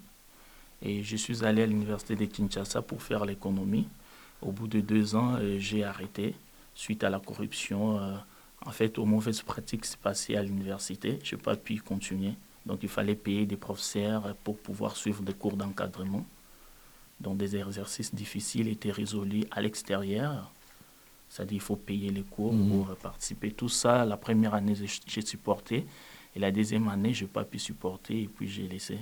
[0.82, 3.88] et je suis allé à l'université de Kinshasa pour faire l'économie.
[4.42, 6.34] Au bout de deux ans, euh, j'ai arrêté
[6.74, 7.98] suite à la corruption.
[7.98, 8.14] Euh,
[8.66, 12.34] en fait, aux mauvaises pratiques qui se passaient à l'université, je n'ai pas pu continuer.
[12.66, 16.26] Donc, il fallait payer des professeurs pour pouvoir suivre des cours d'encadrement.
[17.20, 20.52] Donc, des exercices difficiles étaient résolus à l'extérieur
[21.28, 22.68] c'est-à-dire qu'il faut payer les cours mhm.
[22.68, 23.50] pour participer.
[23.50, 24.74] Tout ça, la première année,
[25.06, 25.86] j'ai supporté.
[26.34, 28.98] Et la deuxième année, je n'ai pas pu supporter et puis j'ai laissé.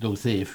[0.00, 0.46] Donc c'est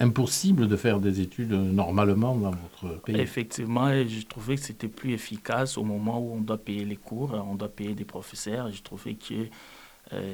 [0.00, 3.16] impossible de faire des études normalement dans votre pays?
[3.16, 7.32] Effectivement, je trouvais que c'était plus efficace au moment où on doit payer les cours,
[7.48, 8.72] on doit payer des professeurs.
[8.72, 9.46] Je trouvais que euh,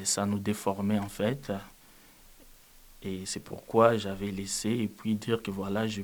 [0.03, 1.51] ça nous déformait en fait.
[3.01, 6.01] Et c'est pourquoi j'avais laissé et puis dire que voilà, je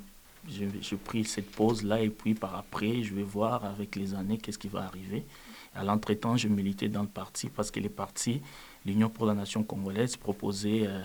[0.49, 4.57] j'ai pris cette pause-là et puis par après, je vais voir avec les années qu'est-ce
[4.57, 5.25] qui va arriver.
[5.73, 8.41] À l'entretemps, je militais dans le parti parce que les partis,
[8.85, 11.01] l'Union pour la nation congolaise, proposait euh,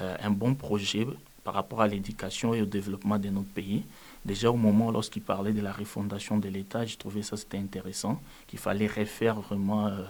[0.00, 1.06] euh, un bon projet
[1.44, 3.84] par rapport à l'éducation et au développement de notre pays.
[4.24, 8.20] Déjà au moment lorsqu'il parlait de la refondation de l'État, j'ai trouvé ça c'était intéressant,
[8.46, 10.02] qu'il fallait refaire vraiment euh,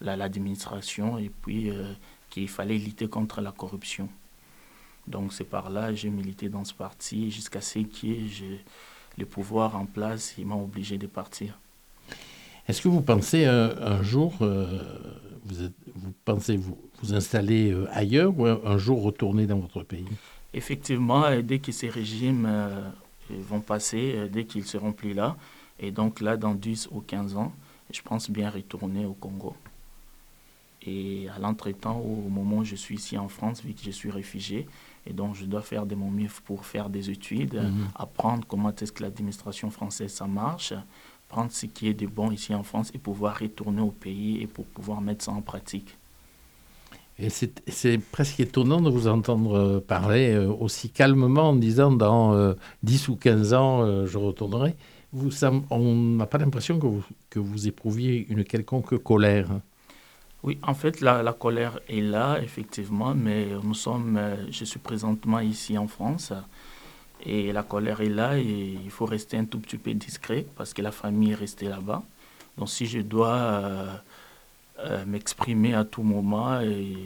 [0.00, 1.70] l'administration et puis
[2.30, 4.08] qu'il fallait lutter contre la corruption.
[5.06, 8.64] Donc c'est par là j'ai milité dans ce parti jusqu'à ce que j'ai
[9.18, 11.58] le pouvoir en place, il m'a obligé de partir.
[12.68, 18.78] Est-ce que vous pensez un jour, vous, vous, pensez vous, vous installer ailleurs ou un
[18.78, 20.06] jour retourner dans votre pays?
[20.52, 22.50] Effectivement, dès que ces régimes
[23.30, 25.36] vont passer, dès qu'ils seront plus là,
[25.78, 27.52] et donc là, dans 10 ou 15 ans,
[27.92, 29.54] je pense bien retourner au Congo.
[30.86, 34.10] Et à l'entretemps, au moment où je suis ici en France, vu que je suis
[34.10, 34.68] réfugié,
[35.06, 37.88] et donc je dois faire de mon mieux pour faire des études, mhm.
[37.94, 40.72] apprendre comment est-ce que l'administration française ça marche,
[41.28, 44.46] prendre ce qui est de bon ici en France et pouvoir retourner au pays et
[44.46, 45.96] pour pouvoir mettre ça en pratique.
[47.18, 52.54] Et c'est presque étonnant de vous entendre euh, parler euh, aussi calmement en disant dans
[52.82, 54.76] 10 euh, ou 15 ans, je retournerai
[55.12, 55.30] vous,
[55.70, 59.48] on n'a pas l'impression que vous, que vous éprouviez une quelconque colère.
[60.42, 64.78] Oui, en fait, la, la, colère est là, effectivement, mais nous sommes, euh, je suis
[64.78, 66.32] présentement ici en France,
[67.24, 70.72] et la colère est là, et il faut rester un tout petit peu discret, parce
[70.72, 72.02] que la famille est restée là-bas.
[72.58, 73.94] Donc si je dois euh,
[74.80, 76.96] euh, m'exprimer à tout moment et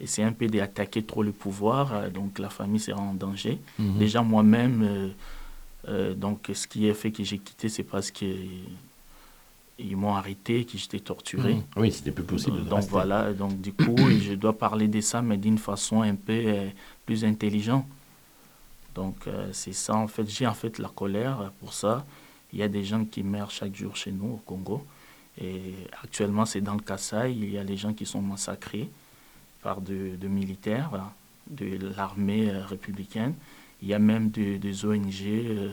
[0.00, 3.58] essayer un peu d'attaquer trop le pouvoir, donc la famille sera en danger.
[3.78, 3.98] Mhm.
[3.98, 5.12] Déjà moi-même
[5.88, 8.10] euh, donc, ce qui a fait que j'ai quitté, c'est parce
[9.82, 11.54] qu'ils m'ont arrêté, que j'étais torturé.
[11.54, 11.62] Mmh.
[11.76, 12.64] Oui, c'était plus possible.
[12.64, 16.32] donc voilà, donc du coup, je dois parler de ça, mais d'une façon un peu
[16.32, 16.68] euh,
[17.04, 17.86] plus intelligente.
[18.94, 22.04] Donc euh, c'est ça, en fait, j'ai en fait la colère pour ça.
[22.52, 24.84] Il y a des gens qui meurent chaque jour chez nous au Congo.
[25.40, 28.90] Et actuellement, c'est dans le Kassai, il y a des gens qui sont massacrés
[29.62, 30.90] par des de militaires
[31.48, 33.34] de l'armée républicaine.
[33.80, 35.72] Il y a même des, ONG, euh,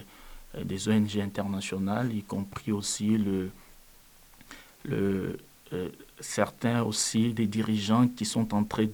[0.64, 3.52] des ONG internationales, y compris aussi le,
[4.88, 5.90] euh,
[6.20, 8.88] certains aussi des dirigeants qui sont en train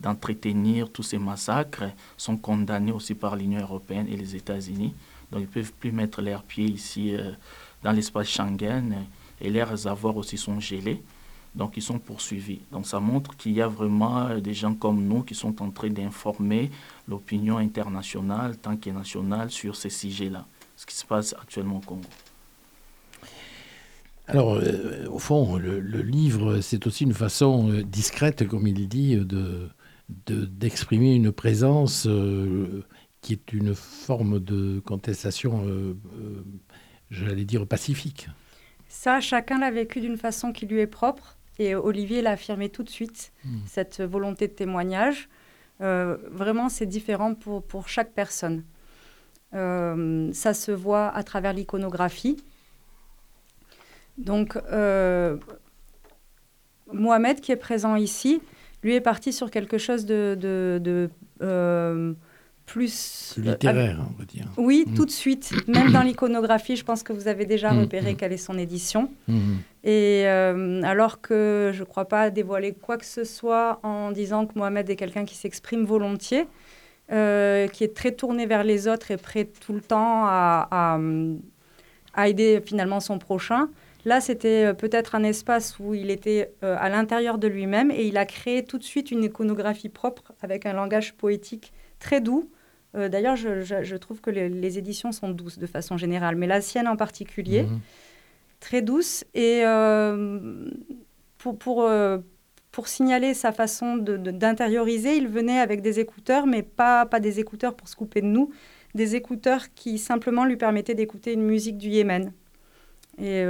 [0.00, 4.94] d'entretenir tous ces massacres sont condamnés aussi par l'Union européenne et les États-Unis.
[5.32, 7.32] Donc ils ne peuvent plus mettre leurs pieds ici euh,
[7.82, 9.06] dans l'espace Schengen
[9.40, 11.02] et leurs avoirs aussi sont gelés.
[11.54, 12.60] Donc ils sont poursuivis.
[12.70, 15.90] Donc ça montre qu'il y a vraiment des gens comme nous qui sont en train
[15.90, 16.70] d'informer
[17.08, 22.08] l'opinion internationale tant que nationale sur ces sujets-là, ce qui se passe actuellement au Congo.
[24.30, 29.16] Alors, euh, au fond, le, livre, c'est aussi une façon euh, discrète, comme il dit,
[29.16, 29.70] de,
[30.08, 32.84] d'exprimer une présence euh,
[33.20, 35.64] qui est une forme de contestation,
[37.10, 38.28] j'allais dire, pacifique.
[38.88, 41.36] Ça, chacun l'a vécu d'une façon qui lui est propre.
[41.58, 43.58] Et Olivier l'a affirmé tout de suite, hmm.
[43.66, 45.28] cette volonté de témoignage.
[45.80, 48.64] Euh, vraiment, c'est différent pour, pour, chaque personne.
[49.54, 52.36] Euh, ça se voit à travers l'iconographie.
[54.24, 55.36] Donc, euh,
[56.92, 58.40] Mohamed, qui est présent ici,
[58.82, 61.10] lui est parti sur quelque chose de, de, de
[62.70, 63.34] plus...
[63.36, 64.46] littéraire, on va dire.
[64.56, 64.94] Oui, mm.
[64.94, 65.52] tout de suite.
[65.66, 68.16] Même dans l'iconographie, je pense que vous avez déjà mm, repéré mm.
[68.16, 69.10] quelle est son édition.
[69.82, 74.46] Et euh, alors que je ne crois pas dévoiler quoi que ce soit en disant
[74.46, 76.46] que Mohamed est quelqu'un qui s'exprime volontiers,
[77.10, 80.98] euh, qui est très tourné vers les autres et prêt tout le temps à,
[82.14, 83.68] à, aider finalement son prochain.
[84.04, 88.16] Là, c'était euh, peut-être un espace où il était à l'intérieur de lui-même et il
[88.16, 92.50] a créé tout de suite une iconographie propre avec un langage poétique très doux,
[92.96, 96.88] euh, d'ailleurs, je, trouve que les, éditions sont douces de façon générale, mais la sienne
[96.88, 97.80] en particulier, mhm.
[98.58, 99.24] très douce.
[99.34, 100.68] Et euh,
[101.38, 102.18] pour, pour, euh,
[102.72, 107.74] pour, signaler sa façon d'intérioriser, il venait avec des écouteurs, mais pas, pas des écouteurs
[107.74, 108.50] pour se couper de nous,
[108.94, 112.32] des écouteurs qui simplement lui permettaient d'écouter une musique du Yémen.
[113.20, 113.44] Et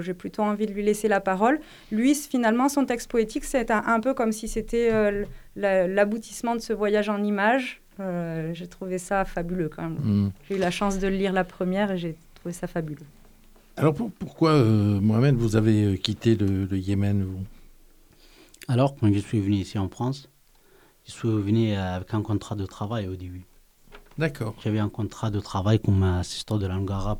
[0.00, 1.60] j'ai plutôt envie de lui laisser la parole.
[1.90, 4.90] Lui, finalement, son texte poétique, c'est un, peu comme si c'était
[5.56, 9.98] l'aboutissement de ce voyage en images euh, j'ai trouvé ça fabuleux quand même.
[10.02, 10.32] Mm.
[10.48, 13.06] J'ai eu la chance de le lire la première et j'ai trouvé ça fabuleux.
[13.76, 17.44] Alors pourquoi, euh, Mohamed, vous avez euh, quitté le, Yémen vous?
[18.68, 20.28] Alors, quand je suis venu ici en France,
[21.06, 23.44] je suis venu avec un contrat de travail au début.
[24.16, 24.54] D'accord.
[24.62, 27.18] J'avais un contrat de travail comme assistant de langue arabe.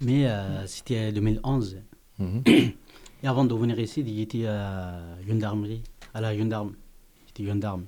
[0.00, 0.26] Mais
[0.66, 1.78] c'était en 2011.
[2.18, 2.42] Mhm.
[3.22, 5.82] Et avant de venir ici, j'étais à gendarmerie,
[6.12, 6.74] à la gendarme.
[7.26, 7.86] J'étais gendarme.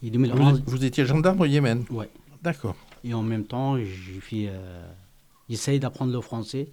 [0.00, 2.06] Vous, étiez gendarme au Yémen Oui.
[2.42, 2.76] D'accord.
[3.02, 3.84] Et en même temps, euh,
[5.48, 6.68] j'essaye d'apprendre le français.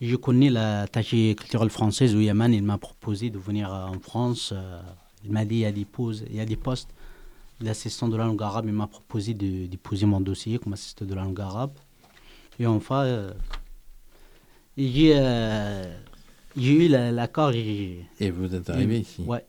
[0.00, 2.52] Je connais la tâche culturelle française au Yémen.
[2.52, 4.52] Il m'a proposé de venir en France.
[4.54, 4.80] Euh,
[5.24, 5.86] il m'a dit il y a des,
[6.28, 6.90] il y a des postes
[7.60, 8.64] d'assistant de la langue arabe.
[8.66, 11.72] Il m'a proposé de déposer mon dossier comme assistant de la langue arabe.
[12.60, 13.32] Et enfin, euh,
[14.76, 15.16] j'ai
[16.56, 17.52] eu l'accord.
[17.52, 19.44] Et, vous êtes arrivé ici Ouais.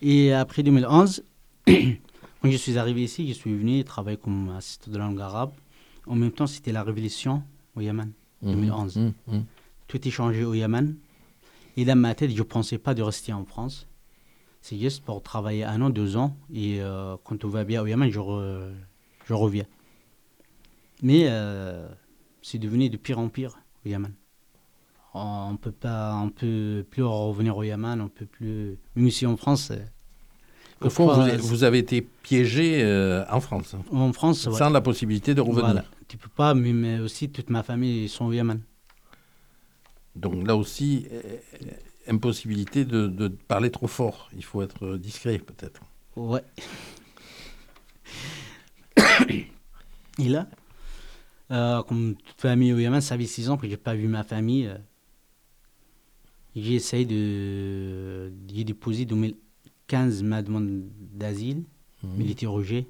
[0.00, 1.24] Et après 2011,
[1.66, 1.72] quand
[2.50, 5.50] je suis arrivé ici, je suis venu travailler comme assistant de langue arabe.
[6.06, 7.42] En même temps, c'était la révolution
[7.74, 8.96] au Yémen, 2011.
[8.96, 9.44] Mhm, mhm.
[9.88, 10.94] Tout est changé au Yémen.
[11.76, 13.86] Et dans ma tête, je ne pensais pas de rester en France.
[14.62, 16.36] C'est juste pour travailler un an, deux ans.
[16.54, 18.70] Et euh, quand tout va bien au Yémen, je, re-
[19.26, 19.66] je reviens.
[21.02, 21.88] Mais euh,
[22.48, 24.12] c'est devenu de pire en pire au Yémen.
[25.14, 28.78] On ne peut pas, on peut plus revenir au Yémen, on peut plus.
[28.94, 29.72] Même ici en France.
[29.72, 29.78] euh,
[30.80, 34.56] Au fond, vous, avez- vous avez été piégé euh, en France, hein, En France, ouais.
[34.56, 35.64] sans la possibilité de revenir.
[35.64, 35.84] Voilà.
[36.06, 38.60] Tu peux pas, mais, mais aussi toute ma famille ils sont au Yémen.
[40.14, 41.36] Donc là aussi, euh,
[42.06, 44.30] impossibilité de, de parler trop fort.
[44.36, 45.80] Il faut être discret, peut-être.
[46.14, 46.44] Ouais.
[50.18, 50.46] Et là,
[51.50, 54.22] euh, comme toute famille au Yémen, ça fait six ans que j'ai pas vu ma
[54.24, 54.66] famille.
[54.66, 54.76] euh,
[56.54, 58.32] j'ai essayé de.
[58.52, 61.64] J'ai déposé en 2015 ma demande d'asile,
[62.02, 62.86] mais il était rejeté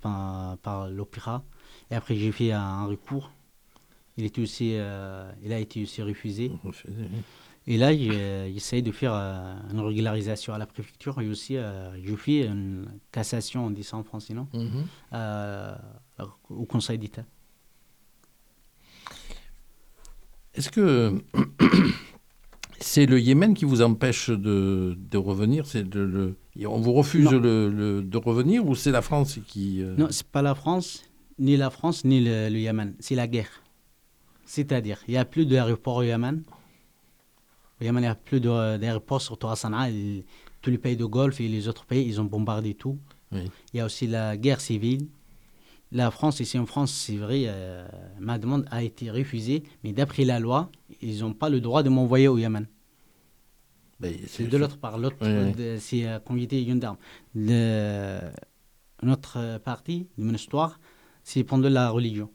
[0.00, 1.42] par, par l'opéra.
[1.90, 3.32] Et après, j'ai fait un recours.
[4.16, 6.52] Il, était aussi, euh, il a été aussi refusé.
[7.66, 11.90] Et là, j'ai- j'essaye de faire euh, une régularisation à la préfecture et aussi euh,
[12.04, 14.48] je fais une cassation, on dit ça en français, non?
[14.52, 14.84] Mhm.
[15.14, 15.74] Euh,
[16.50, 17.24] Au Conseil d'État.
[20.54, 21.14] Est-ce que
[22.80, 25.66] c'est le Yémen qui vous empêche de, de revenir?
[25.66, 26.36] C'est de, le,
[26.66, 29.82] On vous refuse le, le- de revenir ou c'est la France qui...
[29.82, 31.04] euh, Non, c'est pas la France,
[31.38, 32.94] ni la France, ni le, le Yémen.
[33.00, 33.62] C'est la guerre.
[34.44, 36.42] C'est-à-dire, il n'y a plus d'aéroport au Yémen.
[37.80, 39.88] Au Yémen, il n'y a plus d'aéroport, surtout à Sanaa.
[40.60, 42.98] Tous les pays de Golfe et les autres pays, ils ont bombardé tout.
[43.32, 43.50] Oui.
[43.72, 45.08] Il y a aussi la guerre civile.
[45.92, 47.86] La France, ici en France, c'est vrai, euh,
[48.18, 50.70] ma demande a été refusée, mais d'après la loi,
[51.02, 52.66] ils n'ont pas le droit de m'envoyer au Yémen.
[54.00, 54.96] ben, C'est de l'autre part.
[54.96, 55.52] L'autre, Oui, oui.
[55.52, 56.96] de- c'est euh, quand j'étais gendarme.
[57.34, 58.20] Le,
[59.02, 60.80] notre euh, partie de mon histoire,
[61.24, 62.30] c'est pendant la religion.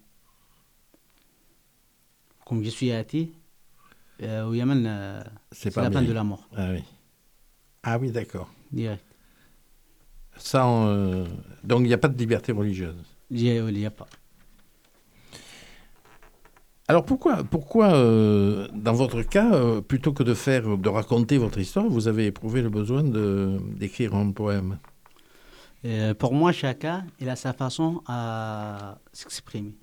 [2.46, 3.32] Comme je suis athée,
[4.22, 4.86] euh, au Yémen,
[5.52, 6.84] C'est la peine de la mort, Ah oui.
[7.82, 8.50] Ah oui, d'accord.
[8.72, 9.04] direct.
[11.64, 13.17] Donc il n'y a pas de liberté religieuse.
[13.32, 14.08] Il n'y a, il y a pas.
[16.90, 21.60] Alors pourquoi, pourquoi euh, dans votre cas, euh, plutôt que de faire, de raconter votre
[21.60, 24.80] histoire, vous avez éprouvé le besoin de d'écrire un poème?
[25.84, 29.76] Euh, pour moi, chacun, il a sa façon à s'exprimer.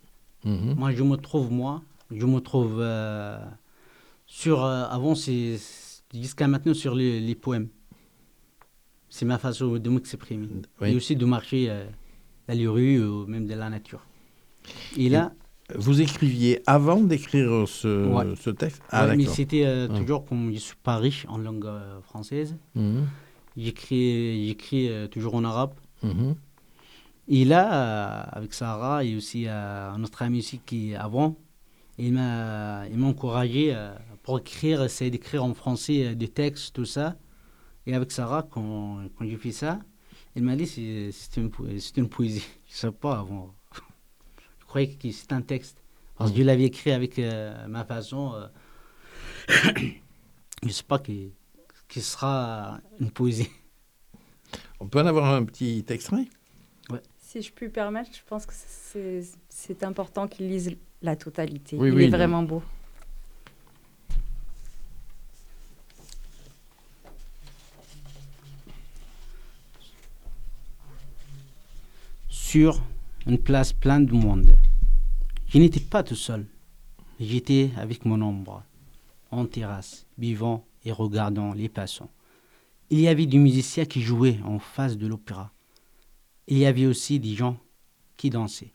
[0.44, 0.74] Mhm.
[0.78, 2.83] Moi, je me trouve, moi, je me trouve
[4.26, 4.64] sur.
[4.64, 5.59] avant, c'est
[6.14, 7.68] jusqu'à maintenant sur les, les poèmes.
[9.11, 10.48] C'est ma façon de m'exprimer.
[10.80, 10.92] Oui.
[10.92, 11.70] Et aussi de marcher
[12.48, 14.04] dans les rues ou même dans la nature.
[14.96, 15.33] Et là,
[15.74, 18.35] Vous écriviez avant d'écrire ce, Ouais.
[18.37, 18.83] ce texte?
[18.90, 19.98] Ah ouais, mais c'était euh, Ah.
[19.98, 23.07] toujours comme je suis pas riche en langue euh, française, Mhm.
[23.57, 25.72] j'écris, j'écris euh, toujours en arabe.
[26.02, 26.35] Mhm.
[27.28, 29.46] Et là, avec Sarah et aussi
[29.96, 31.37] notre ami aussi qui est avant,
[31.96, 33.74] il m'a, il m'a encouragé
[34.22, 37.16] pour écrire, essayer d'écrire en français des textes, tout ça.
[37.87, 39.78] Et avec Sarah, quand, quand j'ai fait ça,
[40.37, 41.51] il m'a dit c'est, une,
[41.97, 42.47] une poésie.
[42.66, 43.55] Je ne sais pas avant.
[44.61, 45.79] Je croyais que c'est un texte.
[46.16, 48.35] Parce que je l'avais écrit avec euh, ma façon.
[48.35, 48.47] euh,
[50.62, 51.33] je ne sais pas qui,
[51.88, 53.51] qui sera une poésie.
[54.79, 56.27] On peut en avoir un petit extrait?
[57.18, 61.77] Si je puis permettre, je pense que c'est c'est important qu'ils lisent la totalité.
[61.77, 62.62] Oui, Il oui, est vraiment beau.
[72.54, 72.80] Sur
[73.26, 74.56] une place pleine de monde.
[75.48, 76.46] Je n'étais pas tout seul.
[77.18, 78.62] J'étais avec mon ombre,
[79.32, 82.12] en terrasse, buvant et regardant les passants.
[82.90, 85.52] Il y avait des musiciens qui jouaient en face de l'opéra.
[86.46, 87.58] Il y avait aussi des gens
[88.16, 88.72] qui dansaient.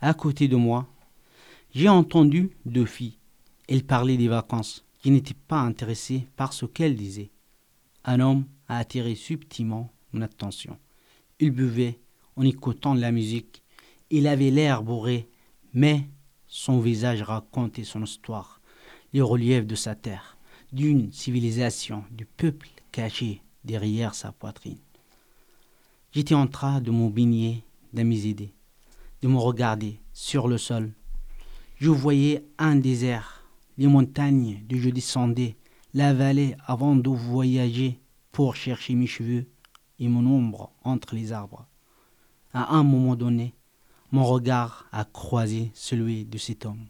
[0.00, 0.86] À côté de moi,
[1.74, 3.18] j'ai entendu deux filles.
[3.68, 4.84] Elles parlaient des vacances.
[5.04, 7.32] Je n'étais pas intéressé par ce qu'elles disaient.
[8.04, 10.78] Un homme a attiré subtilement mon attention.
[11.40, 11.98] Il buvait
[12.36, 13.62] en écoutant la musique.
[14.10, 15.28] Il avait l'air bourré,
[15.72, 16.08] mais
[16.46, 18.60] son visage racontait son histoire,
[19.12, 20.36] les reliefs de sa terre,
[20.72, 24.78] d'une civilisation, du peuple caché derrière sa poitrine.
[26.12, 28.52] J'étais en train de me baigner dans mes idées,
[29.22, 30.92] de me regarder sur le sol.
[31.76, 33.44] Je voyais un désert,
[33.78, 35.56] les montagnes d'où je descendais,
[35.94, 37.98] la vallée avant de voyager
[38.30, 39.46] pour chercher mes cheveux
[39.98, 41.66] et mon ombre entre les arbres.
[42.52, 43.54] À un moment donné,
[44.10, 46.86] mon regard a croisé celui de cet homme.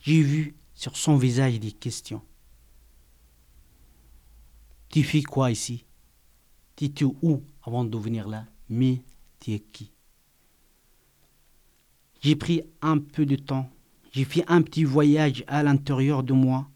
[0.00, 2.20] J'ai vu sur son visage des questions.
[4.90, 5.86] Tu fais quoi ici?
[6.76, 8.46] Tu étais où avant de venir là?
[8.68, 9.02] Mais
[9.40, 9.92] tu es qui?
[12.20, 13.68] J'ai pris un peu de temps.
[14.12, 16.68] J'ai fait un petit voyage à l'intérieur de moi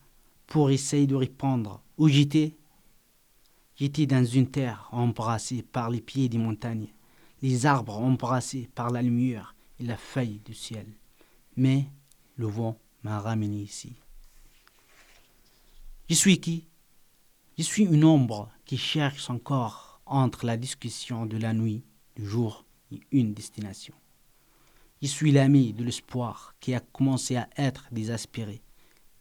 [0.46, 1.82] pour essayer de répondre.
[1.98, 2.56] Où j'étais?
[3.76, 6.88] J'étais dans une terre embrassée par les pieds des montagnes,
[7.42, 10.86] les arbres embrassés par la lumière et la feuille du ciel.
[11.56, 11.86] Mais
[12.36, 13.94] le vent m'a ramené ici.
[16.08, 16.66] Je suis qui?
[17.56, 21.84] Je suis une ombre qui cherche son corps entre la discussion de la nuit,
[22.16, 23.94] du jour et une destination.
[25.02, 28.62] Je suis l'ami de l'espoir qui a commencé à être désaspéré.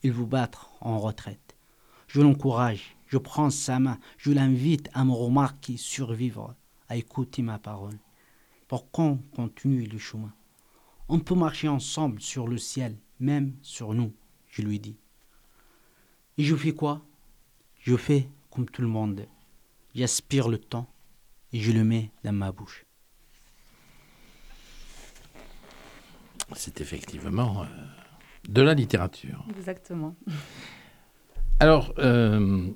[0.04, 1.56] Il veut battre en retraite.
[2.08, 6.56] Je l'encourage je prends sa main, je l'invite à me remarquer, survivre,
[6.90, 7.98] à écouter ma parole.
[8.68, 10.34] Pour qu'on continue le chemin.
[11.08, 14.14] On peut marcher ensemble sur le ciel, même sur nous,
[14.50, 14.98] je lui dis.
[16.38, 17.02] Et je fais quoi?
[17.80, 19.26] Je fais comme tout le monde.
[19.96, 20.90] J'aspire le temps
[21.54, 22.86] et je le mets dans ma bouche.
[26.56, 27.66] C'est effectivement euh,
[28.50, 29.46] de la littérature.
[29.50, 30.16] Exactement.
[31.60, 32.70] Alors, euh,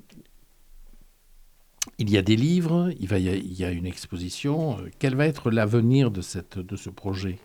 [1.98, 4.76] il y a des livres, il, va, il y a une exposition.
[4.98, 7.38] Quel va être l'avenir de, cette, de ce projet?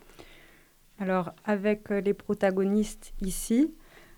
[1.00, 3.72] Alors, avec euh, les protagonistes ici,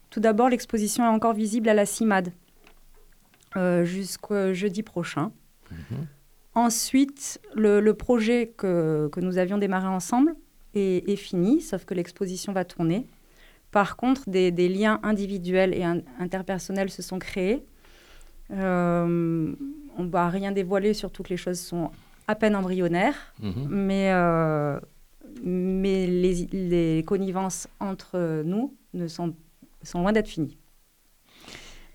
[0.10, 2.34] tout d'abord, l'exposition est encore visible à la CIMAD
[3.58, 5.32] euh, jusqu'au jeudi prochain.
[5.72, 6.08] Mhm.
[6.56, 10.36] Ensuite, le, projet que, que, nous avions démarré ensemble
[10.74, 13.08] est, fini, sauf que l'exposition va tourner.
[13.72, 15.84] Par contre, des, des liens individuels et
[16.20, 17.64] interpersonnels se sont créés.
[18.52, 19.54] Euh,
[19.98, 21.92] on ne va rien dévoiler, surtout que les choses sont
[22.30, 23.68] à peine embryonnaires, mhm.
[23.70, 24.80] mais, euh,
[25.44, 29.34] mais les, connivences entre nous ne sont,
[29.82, 30.56] sont loin d'être finies.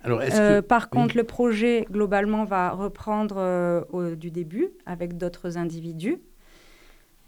[0.03, 5.57] Alors, euh, par contre, le projet, globalement, va reprendre euh, au, du début avec d'autres
[5.57, 6.19] individus.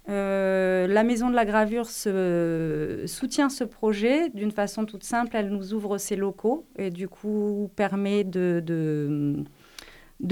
[0.08, 5.36] la Maison de la Gravure se, soutient ce projet d'une façon toute simple.
[5.36, 9.44] Elle nous ouvre ses locaux et du coup permet de de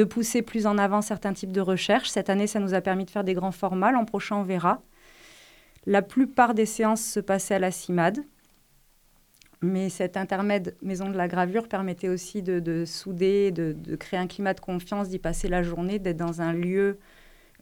[0.05, 2.09] pousser plus en avant certains types de recherches.
[2.09, 3.93] Cette année, ça nous a permis de faire des grands formats.
[3.93, 4.83] L'an prochain, on verra.
[5.87, 8.25] La plupart des séances se passaient à la CIMAD.
[9.61, 14.53] Mais cet intermède Maison de la Gravure permettait aussi de, souder, de, créer un climat
[14.53, 16.99] de confiance, d'y passer la journée, d'être dans un lieu,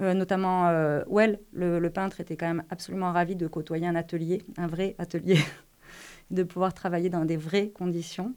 [0.00, 3.94] euh, notamment euh, Well, le, le, peintre, était quand même absolument ravi de côtoyer un
[3.94, 5.38] atelier, un vrai atelier,
[6.32, 8.34] de pouvoir travailler dans des vraies conditions.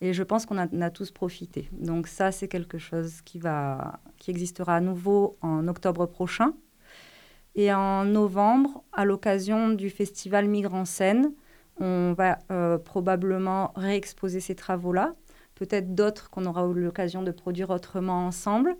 [0.00, 1.68] Et je pense qu'on a, a, tous profité.
[1.72, 6.54] Donc ça, c'est quelque chose qui, va, qui existera à nouveau en octobre prochain.
[7.54, 11.32] Et en novembre, à l'occasion du festival Migre en scène,
[11.78, 15.14] on va euh, probablement réexposer ces travaux-là.
[15.54, 18.76] Peut-être d'autres qu'on aura eu l'occasion de produire autrement ensemble.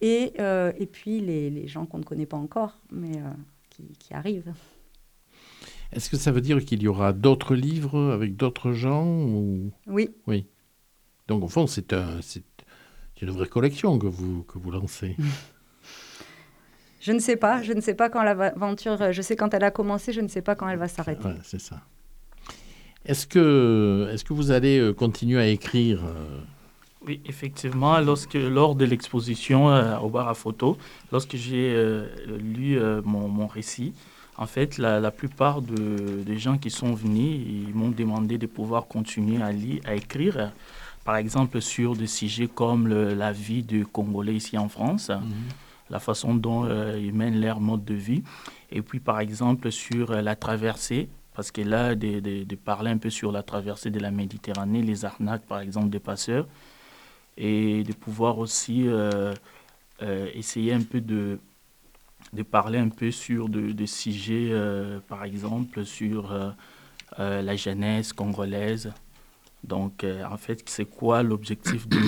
[0.00, 3.30] Et, euh, et puis les, les gens qu'on ne connaît pas encore, mais euh,
[3.70, 4.52] qui, qui arrivent.
[5.92, 9.70] Est-ce que ça veut dire qu'il y aura d'autres livres avec d'autres gens ou...
[9.86, 10.10] Oui.
[10.26, 10.46] Oui.
[11.28, 12.20] Donc, au fond, c'est un,
[13.20, 15.16] une vraie collection que vous, que vous lancez.
[17.00, 17.62] Je ne sais pas.
[17.62, 19.12] Je ne sais pas quand l'aventure.
[19.12, 20.12] Je sais quand elle a commencé.
[20.12, 21.28] Je ne sais pas quand elle va s'arrêter.
[21.44, 21.80] c'est ça.
[23.04, 26.40] Est-ce que, est que vous allez euh, continuer à écrire euh?
[27.06, 28.00] Oui, effectivement.
[28.00, 30.76] Lorsque, lors de l'exposition euh, au bar à photo,
[31.12, 31.72] lorsque j'ai
[32.26, 33.94] lu mon, mon, récit,
[34.36, 38.46] en fait, la, la plupart de, des gens qui sont venus, ils m'ont demandé de
[38.46, 40.52] pouvoir continuer à, lire, à écrire
[41.08, 45.22] par exemple sur des sujets comme la vie du Congolais ici en France, mhm.
[45.88, 48.22] la façon dont euh, ils mènent leur mode de vie,
[48.70, 52.98] et puis par exemple sur euh, la traversée, parce que là, de, de, parler un
[52.98, 56.46] peu sur la traversée de la Méditerranée, les arnaques par exemple des passeurs,
[57.38, 59.32] et de pouvoir aussi euh,
[60.34, 61.38] essayer un peu de,
[62.34, 64.52] de parler un peu sur des sujets,
[65.08, 66.54] par exemple sur
[67.16, 68.92] la jeunesse congolaise,
[69.64, 71.98] donc, euh, en fait, c'est quoi l'objectif de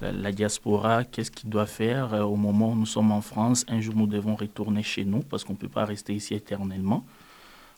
[0.00, 1.04] la, diaspora?
[1.04, 3.64] Qu'est-ce qu'il doit faire euh, au moment où nous sommes en France?
[3.68, 7.04] Un jour, nous devons retourner chez nous parce qu'on ne peut pas rester ici éternellement.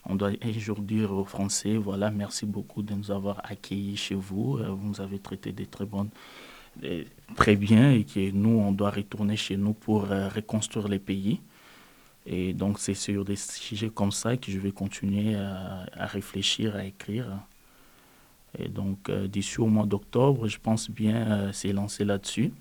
[0.05, 4.15] On doit un jour dire aux Français, voilà, merci beaucoup de nous avoir accueillis chez
[4.15, 4.57] vous.
[4.57, 6.09] Euh, vous nous avez traité des très bonnes,
[7.35, 11.39] très bien et que nous, on doit retourner chez nous pour reconstruire les pays.
[12.25, 16.83] Et donc, c'est sur des sujets comme ça que je vais continuer à réfléchir, à
[16.83, 17.27] écrire.
[18.57, 22.51] Et donc, euh, d'ici au mois d'octobre, je pense bien euh, s'élancer là-dessus,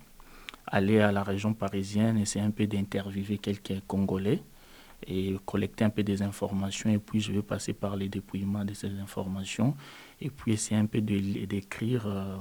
[0.67, 4.43] aller à la région parisienne, essayer un peu d'interviewer quelques Congolais
[5.07, 6.89] et collecter un peu des informations.
[6.89, 9.75] Et puis, je vais passer par les dépouillements de ces informations
[10.21, 12.37] et puis essayer un peu d'écrire euh,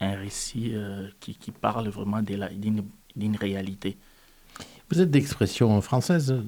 [0.00, 0.74] un récit
[1.20, 3.96] qui, qui, parle vraiment d'une réalité.
[4.90, 6.42] Vous êtes d'expression française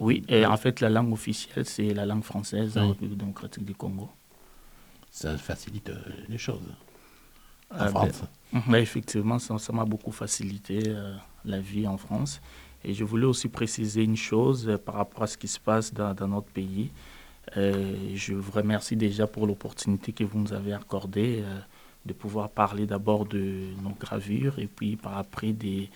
[0.00, 3.74] Oui, et en fait, la langue officielle, c'est la langue française en République démocratique du
[3.74, 4.10] Congo.
[5.14, 5.92] Ça facilite
[6.28, 6.60] les choses
[7.70, 8.22] en ah, France.
[8.68, 10.94] Ben, effectivement, ça m'a beaucoup facilité
[11.44, 12.40] la vie en France.
[12.84, 15.92] Et je voulais aussi préciser une chose euh, par rapport à ce qui se passe
[15.92, 16.90] dans, notre pays.
[17.56, 21.58] Euh, je vous remercie déjà pour l'opportunité que vous nous avez accordée euh,
[22.04, 25.86] de pouvoir parler d'abord de nos gravures et puis par après de,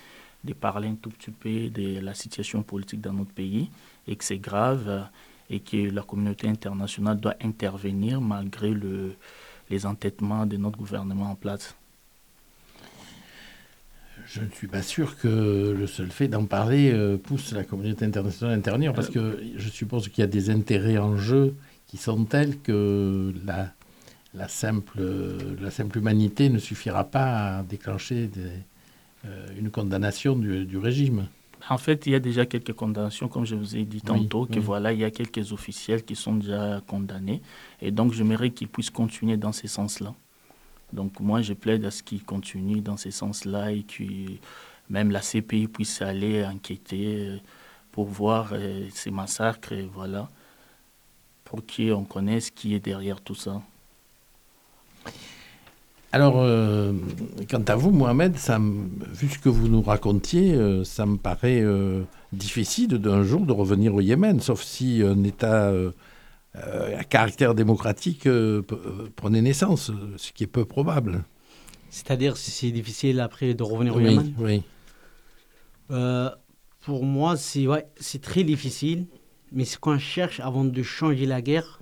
[0.55, 3.71] parler un tout petit peu de la situation politique dans notre pays
[4.07, 5.07] et que c'est grave
[5.51, 9.15] et que la communauté internationale doit intervenir malgré le,
[9.71, 11.75] les entêtements de notre gouvernement en place
[14.31, 18.05] je ne suis pas sûr que le seul fait d'en parler euh, pousse la communauté
[18.05, 21.55] internationale à intervenir, parce que je suppose qu'il y a des intérêts en jeu
[21.87, 23.73] qui sont tels que la,
[24.35, 25.01] la, simple,
[25.61, 28.31] la simple humanité ne suffira pas à déclencher
[29.25, 31.27] euh, une condamnation du, régime.
[31.71, 34.59] En fait, il y a déjà quelques condamnations, comme je vous ai dit tantôt, que
[34.59, 37.43] voilà, il y a quelques officiels qui sont déjà condamnés.
[37.83, 40.15] Et donc, j'aimerais qu'ils puissent continuer dans ce sens-là.
[40.93, 44.05] Donc moi, je plaide à ce qu'il continue dans ce sens-là et que
[44.89, 47.39] même la CPI puisse aller enquêter euh,
[47.93, 50.31] pour voir euh, ces massacres, et voilà,
[51.45, 53.61] pour qu'on connaisse qui est derrière tout ça.
[56.13, 56.93] Alors, euh,
[57.51, 61.63] quant à vous, Mohamed, ça, vu ce que vous nous racontiez, ça me paraît
[62.33, 65.71] difficile d'un jour de revenir au Yémen, sauf si un État
[66.67, 71.25] euh, un caractère démocratique euh, euh, prenait naissance, ce qui est peu probable.
[71.91, 74.35] C'est-à-dire si c'est difficile après de revenir au Yémen?
[74.39, 74.63] Oui.
[76.81, 77.87] pour moi, c'est ouais,
[78.23, 79.07] très difficile.
[79.51, 81.81] Mais ce qu'on cherche avant de changer la guerre,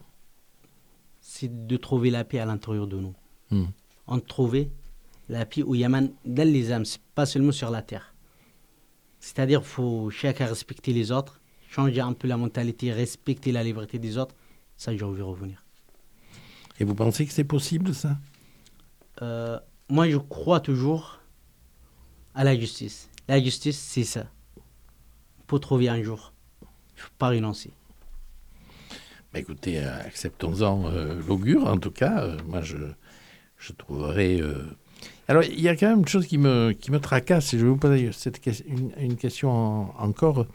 [1.20, 3.14] c'est de trouver la paix à l'intérieur de nous.
[3.50, 3.66] Hmm.
[4.06, 4.70] On trouver
[5.28, 6.84] la paix au Yémen dans les âmes,
[7.14, 8.14] pas seulement sur la terre.
[9.20, 13.98] C'est-à-dire qu'il faut chacun respecter les autres, changer un peu la mentalité, respecter la liberté
[13.98, 14.34] des autres
[14.76, 15.64] ça, j'ai envie de revenir.
[16.78, 18.18] Et vous pensez que c'est possible, ça?
[19.22, 21.20] Euh, Moi, je crois toujours
[22.34, 23.08] à la justice.
[23.28, 24.26] La justice, c'est ça.
[25.46, 26.32] Pour trouver un jour.
[26.62, 27.72] Il ne faut pas renoncer.
[29.32, 32.36] Bah, écoutez, euh, acceptons-en euh, l'augure, en tout cas.
[32.46, 32.76] moi, je,
[33.66, 34.40] je trouverai...
[35.28, 37.64] Alors, il y a quand même une chose qui me, qui me tracasse, et je
[37.64, 39.50] vais vous poser cette, une, une question
[40.00, 40.46] encore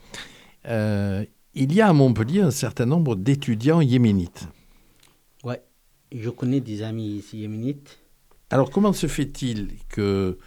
[1.54, 4.48] il y a à Montpellier un certain nombre d'étudiants yéménites.
[5.44, 5.56] Oui,
[6.12, 8.00] je connais des amis ici yéménites.
[8.50, 10.38] Alors comment se fait-il que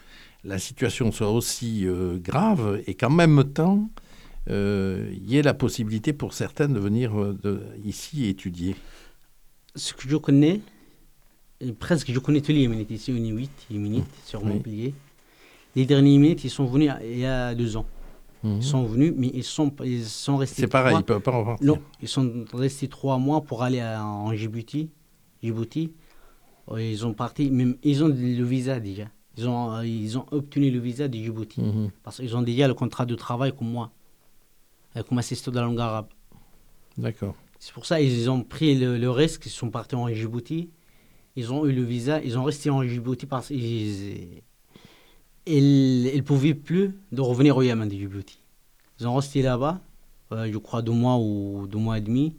[0.45, 3.91] la situation soit aussi euh, grave et qu'en même temps,
[4.51, 8.77] euh, il y ait la possibilité pour certains de venir euh, ici étudier?
[9.75, 10.61] Ce que je connais,
[11.79, 14.95] presque je connais tous les yéménites ici, on est 8 yéménites sur Montpellier.
[15.77, 17.87] Les derniers yéménites, ils sont venus il y a deux ans.
[18.45, 20.63] Ils sont venus, mais ils sont, ils sont restés.
[20.63, 21.67] C'est pareil, ils ne peuvent pas repartir.
[21.67, 24.91] Non, ils sont restés trois mois pour aller en Djibouti.
[25.43, 25.93] Djibouti.
[26.77, 29.07] Ils ont parti, même, ils ont le visa déjà.
[29.37, 31.61] Ils ont, ils ont obtenu le visa de Djibouti.
[31.61, 31.91] Mhm.
[32.03, 33.91] Parce qu'ils ont déjà le contrat de travail comme moi,
[34.97, 36.07] euh, comme assistant de la langue arabe.
[36.97, 37.35] D'accord.
[37.59, 40.71] C'est pour ça qu'ils ont pris le, risque, ils sont partis en Djibouti.
[41.37, 44.43] Ils ont eu le visa, ils ont resté en Djibouti parce qu'ils
[45.47, 48.39] ils ne pouvaient plus de revenir au Yémen de Djibouti.
[49.01, 49.81] Ils ont resté là-bas,
[50.33, 52.37] euh, je crois deux mois ou deux mois et demi.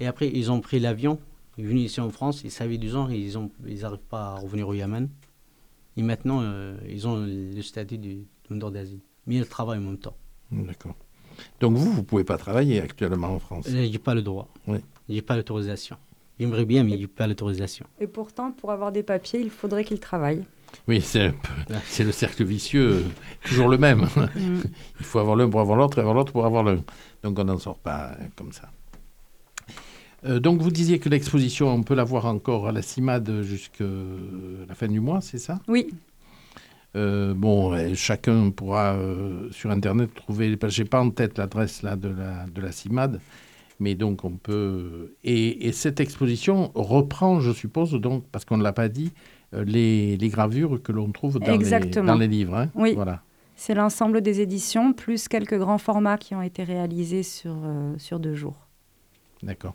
[0.00, 1.18] Et après, ils ont pris l'avion,
[1.56, 4.38] ils sont venus ici en France, ils savaient deux ans, ils n'arrivent ils pas à
[4.40, 5.08] revenir au Yémen.
[5.96, 8.18] Et maintenant, euh, ils ont le statut de
[8.48, 9.00] demandeur d'asile.
[9.26, 10.16] Mais ils travaillent en même temps.
[10.50, 10.96] D'accord.
[11.60, 13.66] Donc vous, vous ne pouvez pas travailler actuellement en France?
[13.68, 14.48] Je n'ai pas le droit.
[14.66, 14.78] Oui.
[15.08, 15.96] Je n'ai pas l'autorisation.
[16.38, 17.86] J'aimerais bien, mais je n'ai pas l'autorisation.
[18.00, 20.44] Et pourtant, pour avoir des papiers, il faudrait qu'ils travaillent.
[20.88, 21.34] Oui, c'est
[22.04, 23.04] le cercle vicieux,
[23.44, 24.08] toujours le même.
[24.16, 24.60] Mm.
[25.00, 26.82] Il faut avoir l'un pour avoir l'autre et avoir l'autre pour avoir l'un.
[27.22, 28.70] Donc on n'en sort pas comme ça.
[30.24, 33.84] Euh, donc vous disiez que l'exposition, on peut la voir encore à la CIMAD jusqu'à
[34.68, 35.60] la fin du mois, c'est ça?
[35.68, 35.88] Oui.
[36.94, 40.56] Euh, bon, chacun pourra euh, sur Internet trouver.
[40.68, 43.20] Je n'ai pas en tête l'adresse là de la, de la CIMAD,
[43.82, 45.16] mais donc on peut.
[45.24, 49.12] Et, et cette exposition reprend, je suppose, donc, parce qu'on ne l'a pas dit,
[49.54, 52.56] euh, les, gravures que l'on trouve dans les, dans les, livres.
[52.56, 52.70] Hein.
[52.74, 52.94] oui.
[52.94, 53.22] Voilà.
[53.54, 58.18] C'est l'ensemble des éditions, plus quelques grands formats qui ont été réalisés sur, euh, sur
[58.18, 58.56] deux jours.
[59.42, 59.74] D'accord.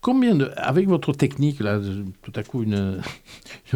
[0.00, 1.78] Combien de, avec votre technique, là,
[2.22, 3.00] tout à coup une,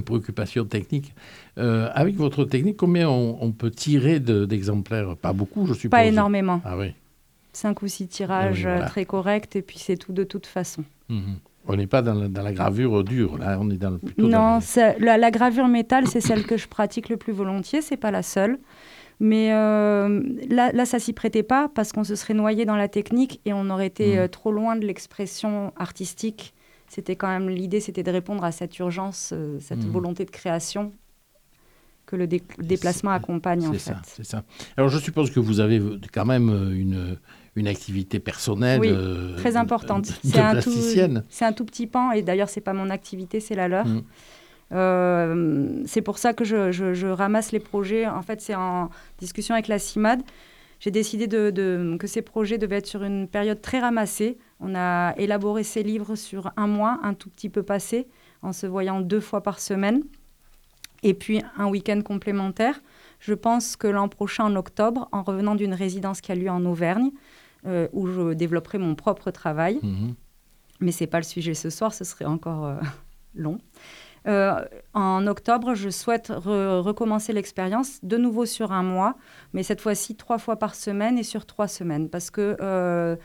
[0.05, 1.15] préoccupation technique,
[1.59, 5.17] euh, avec votre technique, combien on, peut tirer d'exemplaires?
[5.17, 5.91] Pas beaucoup, je suppose.
[5.91, 6.63] Pas énormément.
[6.65, 6.95] Ah oui.
[7.53, 10.85] Cinq ou six tirages ah très corrects, et puis c'est tout de toute façon.
[11.09, 11.37] Mhm.
[11.69, 14.59] On n'est pas dans la, gravure dure, là, on est dans, plutôt Non,
[14.99, 18.25] la, la, gravure métal, c'est celle que je pratique le plus volontiers, c'est pas la
[18.25, 18.59] seule.
[19.23, 22.89] Mais euh, là, là, ça s'y prêtait pas parce qu'on se serait noyé dans la
[22.89, 24.19] technique et on aurait été mm.
[24.19, 26.55] euh, trop loin de l'expression artistique.
[26.89, 29.91] C'était quand même l'idée, c'était de répondre à cette urgence, euh, cette mm.
[29.91, 30.91] volonté de création
[32.05, 33.95] que le déplacement accompagne en fait.
[34.03, 34.43] C'est ça.
[34.77, 35.81] Alors je suppose que vous avez
[36.13, 37.17] quand même une,
[37.55, 38.95] une activité personnelle oui,
[39.37, 40.07] très importante.
[40.25, 43.87] C'est un, un, tout petit pan et d'ailleurs c'est pas mon activité, c'est la leur.
[43.87, 44.03] Mm.
[44.73, 48.07] Euh, c'est pour ça que je, ramasse les projets.
[48.07, 50.23] En fait, c'est en discussion avec la CIMAD.
[50.81, 54.39] J'ai décidé de, que ces projets devaient être sur une période très ramassée.
[54.59, 58.09] On a élaboré ces livres sur un mois, un tout petit peu passé,
[58.43, 60.03] en se voyant deux fois par semaine.
[61.05, 62.81] Et puis un week-end complémentaire.
[63.21, 66.65] Je pense que l'an prochain, en octobre, en revenant d'une résidence qui a lieu en
[66.65, 67.11] Auvergne,
[67.65, 69.79] euh, où je développerai mon propre travail.
[69.85, 70.15] Mhm.
[70.81, 72.81] Mais ce n'est pas le sujet ce soir, ce serait encore euh,
[73.37, 73.59] long.
[74.27, 79.17] Euh, en octobre, je souhaite recommencer l'expérience de nouveau sur un mois,
[79.53, 83.19] mais cette fois-ci trois fois par semaine et sur trois semaines, parce que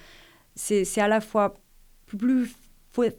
[0.56, 1.56] c'est à la fois
[2.06, 2.56] plus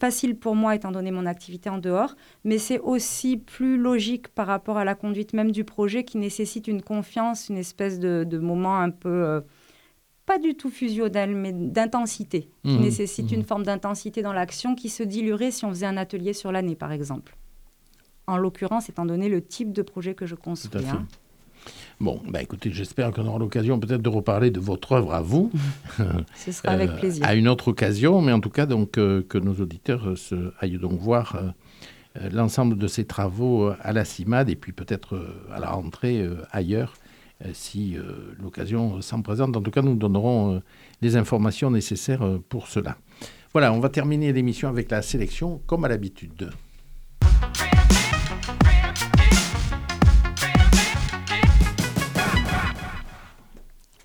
[0.01, 2.15] facile pour moi étant donné mon activité en dehors,
[2.45, 6.67] mais c'est aussi plus logique par rapport à la conduite même du projet qui nécessite
[6.69, 9.43] une confiance, une espèce de, moment un peu...
[10.29, 12.81] Euh, pas du tout fusionnel, mais d'intensité, qui mmh.
[12.81, 13.35] nécessite mmh.
[13.35, 16.77] une forme d'intensité dans l'action qui se diluerait si on faisait un atelier sur l'année,
[16.77, 17.37] par exemple
[18.29, 20.87] en l'occurrence, étant donné le type de projet que je construis.
[20.87, 21.07] Hein.
[21.99, 25.51] Bon, bah écoutez, j'espère qu'on aura l'occasion peut-être de reparler de votre œuvre à vous.
[26.37, 27.27] Ce sera avec euh, plaisir.
[27.27, 30.79] À une autre occasion, mais en tout cas, donc, euh, que nos auditeurs se, aillent
[30.79, 35.21] donc voir euh, l'ensemble de ces travaux à la CIMAD et puis peut-être
[35.53, 36.95] à la rentrée ailleurs,
[37.53, 37.97] si
[38.43, 39.57] l'occasion s'en présente.
[39.57, 40.63] En tout cas, nous donnerons
[41.03, 42.97] les informations nécessaires pour cela.
[43.53, 46.51] Voilà, on va terminer l'émission avec la sélection, comme à l'habitude.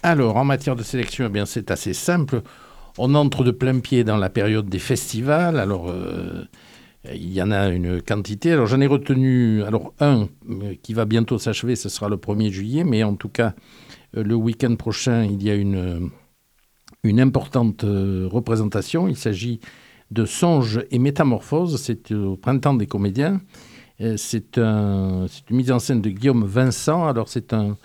[0.05, 2.41] Alors, en matière de sélection, eh c'est assez simple.
[2.97, 5.57] On entre de plein pied dans la période des festivals.
[5.57, 6.43] Alors, euh,
[7.05, 8.51] il y en a une quantité.
[8.51, 12.49] Alors, j'en ai retenu alors un euh, qui va bientôt s'achever, ce sera le 1er
[12.49, 13.53] juillet, mais en tout cas,
[14.15, 16.09] euh, le week-end prochain, il y a une,
[17.03, 19.07] une importante représentation.
[19.07, 19.59] Il s'agit
[20.11, 21.81] de Songes et Métamorphoses.
[21.81, 23.41] C'est au printemps des comédiens.
[24.17, 27.07] C'est un, une mise en scène de Guillaume Vincent.
[27.07, 27.77] Alors, c'est un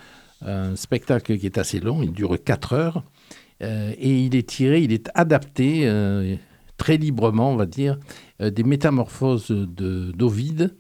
[0.74, 3.02] spectacle qui est assez long, il dure 4 heures,
[3.62, 6.36] euh, et il est tiré, il est adapté euh,
[6.78, 7.98] très librement, on va dire,
[8.40, 10.74] euh, des métamorphoses d'Ovide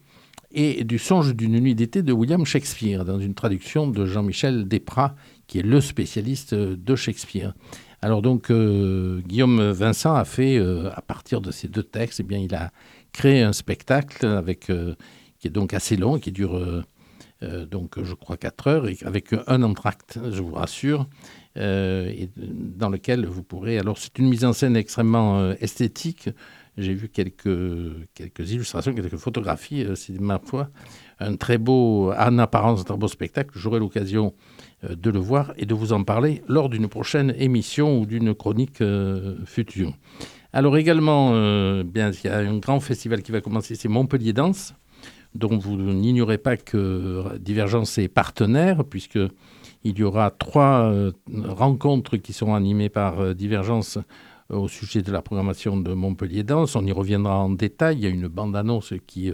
[0.50, 5.14] et du songe d'une nuit d'été de William Shakespeare, dans une traduction de Jean-Michel Desprats,
[5.46, 7.52] qui est le spécialiste de Shakespeare.
[8.00, 12.54] Alors donc, Guillaume Vincent a fait, à partir de ces deux textes, eh bien, il
[12.54, 12.70] a
[13.12, 14.70] créé un spectacle avec,
[15.38, 16.82] qui est donc assez long, qui dure
[17.42, 21.04] euh, donc je crois 4 heures, avec un entracte, je vous rassure, euh,
[21.58, 23.78] et dans lequel vous pourrez...
[23.78, 26.30] Alors c'est une mise en scène extrêmement euh, esthétique.
[26.76, 27.58] J'ai vu quelques,
[28.14, 30.70] quelques illustrations, quelques photographies, c'est ma foi
[31.18, 33.50] un très beau, en apparence, un très beau spectacle.
[33.54, 34.34] J'aurai l'occasion
[34.88, 38.80] de le voir et de vous en parler lors d'une prochaine émission ou d'une chronique
[39.44, 39.92] future.
[40.52, 41.32] Alors également,
[41.82, 44.74] bien, il y a un grand festival qui va commencer, c'est Montpellier Danse
[45.34, 48.84] dont vous n'ignorez pas que Divergence est partenaire,
[49.82, 51.12] puisqu'il y aura trois euh,
[51.44, 53.98] rencontres qui seront animées par euh, Divergence
[54.50, 56.76] euh, au sujet de la programmation de Montpellier Danse.
[56.76, 57.96] On y reviendra en détail.
[57.98, 59.32] Il y a une bande-annonce qui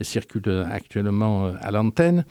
[0.00, 2.24] circule actuellement à l'antenne.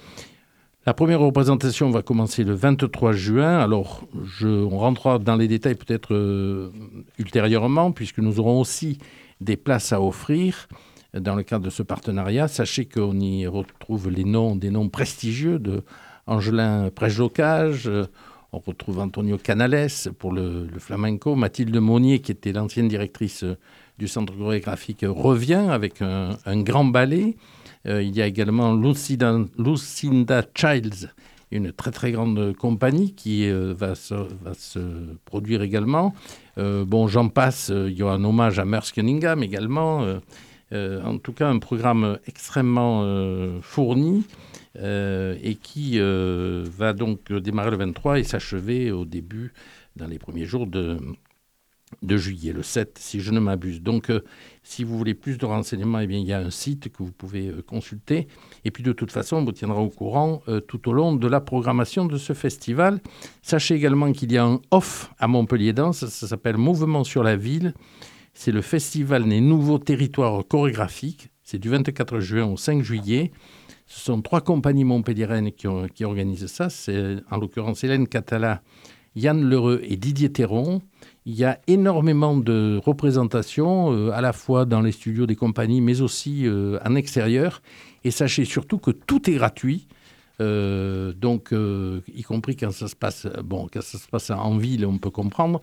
[0.86, 3.58] La première représentation va commencer le 23 juin.
[3.58, 6.72] Alors, je, on rentrera dans les détails peut-être
[7.18, 9.00] ultérieurement, puisque nous aurons aussi
[9.42, 10.68] des places à offrir
[11.16, 12.48] dans le cadre de ce partenariat.
[12.48, 15.84] Sachez qu'on y retrouve les noms, des noms prestigieux de
[16.28, 17.90] Angelin Prejocage,
[18.52, 23.44] on retrouve Antonio Canales pour le, flamenco, Mathilde Monnier, qui était l'ancienne directrice
[24.00, 27.36] du centre chorégraphique, revient avec un, grand ballet.
[27.86, 31.12] Euh, il y a également Lucinda, Lucinda, Childs,
[31.52, 34.16] une très très grande compagnie qui euh, va, se,
[35.26, 36.14] produire également.
[36.58, 40.20] Euh, bon, j'en passe, il y aura un hommage à Merce Cunningham également.
[40.74, 44.45] Euh, en tout cas un programme extrêmement euh, fourni euh,
[44.78, 49.54] et qui va donc démarrer le 23 et s'achever au début,
[49.96, 50.98] dans les premiers jours de,
[52.18, 53.82] juillet, le 7, si je ne m'abuse.
[53.82, 54.12] Donc,
[54.64, 57.12] si vous voulez plus de renseignements, eh bien, il y a un site que vous
[57.12, 58.28] pouvez consulter.
[58.66, 61.40] Et puis, de toute façon, on vous tiendra au courant tout au long de la
[61.40, 63.00] programmation de ce festival.
[63.42, 67.38] Sachez également qu'il y a un off à Montpellier Danse, ça s'appelle Mouvement sur la
[67.38, 67.74] ville.
[68.36, 71.30] C'est le festival des nouveaux territoires chorégraphiques.
[71.46, 73.32] C'est du 24 juin au 5 juillet.
[73.86, 76.72] Ce sont trois compagnies montpelliéraines qui, qui organisent ça.
[76.72, 78.64] C'est en l'occurrence Hélène Catala,
[79.16, 80.82] Yann Lheureux et Didier Théron.
[81.28, 85.82] Il y a énormément de représentations, euh, à la fois dans les studios des compagnies,
[85.82, 87.62] mais aussi euh, en extérieur.
[88.04, 89.88] Et sachez surtout que tout est gratuit.
[90.42, 94.84] Euh, donc, y compris quand ça se passe, bon, quand ça se passe en ville,
[94.88, 95.62] on peut comprendre.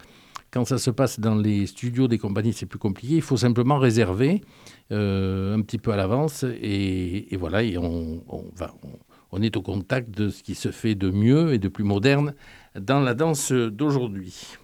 [0.52, 3.14] Quand ça se passe dans les studios des compagnies, c'est plus compliqué.
[3.14, 4.42] Il faut simplement réserver
[4.90, 6.44] un petit peu à l'avance.
[6.60, 11.68] Et, voilà, on, est au contact de ce qui se fait de mieux et de
[11.68, 12.34] plus moderne
[12.78, 14.58] dans la danse d'aujourd'hui.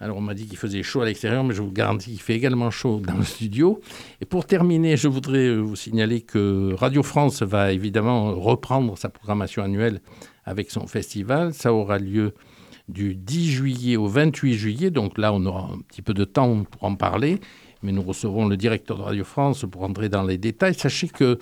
[0.00, 2.34] Alors on m'a dit qu'il faisait chaud à l'extérieur, mais je vous garantis qu'il fait
[2.34, 3.80] également chaud dans le studio.
[4.20, 9.62] Et pour terminer, je voudrais vous signaler que Radio France va évidemment reprendre sa programmation
[9.62, 10.00] annuelle
[10.44, 11.54] avec son festival.
[11.54, 12.34] Ça aura lieu
[12.88, 14.90] du 10 juillet au 28 juillet.
[14.90, 17.40] Donc là, on aura un petit peu de temps pour en parler.
[17.82, 20.74] Mais nous recevrons le directeur de Radio France pour entrer dans les détails.
[20.74, 21.38] Sachez que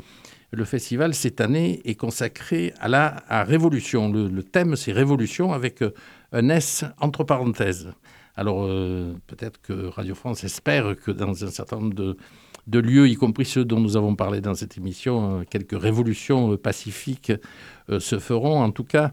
[0.51, 4.13] le festival, cette année, est consacré à la Révolution.
[4.13, 5.83] Le, thème, c'est Révolution avec
[6.33, 7.93] un S entre parenthèses.
[8.35, 12.17] Alors euh, peut-être que Radio France espère que dans un certain nombre
[12.67, 16.53] de, lieux, y compris ceux dont nous avons parlé dans cette émission, euh, quelques révolutions
[16.53, 17.33] euh, pacifiques
[17.99, 18.63] se feront.
[18.63, 19.13] En tout cas,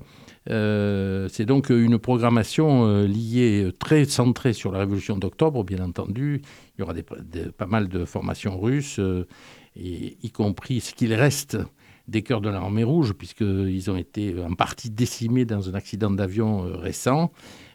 [0.50, 6.42] c'est donc une programmation liée, très centrée sur la révolution d'octobre, bien entendu.
[6.78, 6.94] Il y aura
[7.58, 9.00] pas mal de formations russes,
[9.76, 11.58] y compris ce qu'il reste
[12.08, 16.62] des cœurs de l'armée rouge, puisqu'ils ont été en partie décimés dans un accident d'avion
[16.74, 17.32] récent.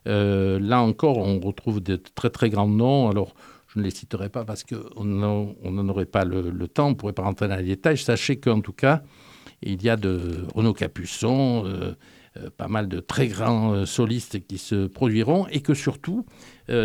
[0.07, 3.09] Euh, là encore, on retrouve de très très grands noms.
[3.09, 3.35] Alors,
[3.69, 7.13] je ne les citerai pas parce qu'on n'en aurait pas le, temps, on ne pourrait
[7.13, 7.99] pas rentrer dans les détails.
[7.99, 9.03] Sachez qu'en tout cas,
[9.63, 11.95] il y a de Renaud Capuçon, euh, euh,
[12.57, 16.27] pas mal de très grands solistes qui se produiront et que surtout,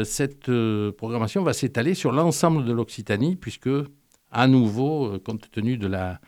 [0.04, 0.52] cette
[0.98, 3.70] programmation va s'étaler sur l'ensemble de l'Occitanie puisque,
[4.32, 6.20] à nouveau, compte tenu de la,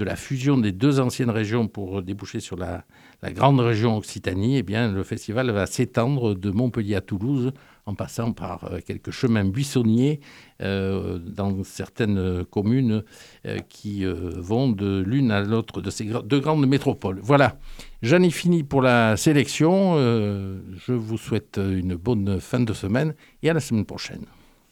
[0.00, 2.84] de la fusion des deux anciennes régions pour déboucher sur la,
[3.22, 7.52] grande région Occitanie, eh bien, le festival va s'étendre de Montpellier à Toulouse
[7.84, 10.20] en passant par euh, quelques chemins buissonniers
[10.62, 13.02] euh, dans certaines communes
[13.44, 17.20] euh, qui vont de l'une à l'autre de ces deux grandes métropoles.
[17.22, 17.58] Voilà,
[18.00, 19.96] j'en ai fini pour la sélection.
[19.96, 24.24] je vous souhaite une bonne fin de semaine et à la semaine prochaine.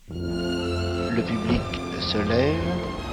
[0.09, 1.61] Le public
[2.01, 3.08] se lève.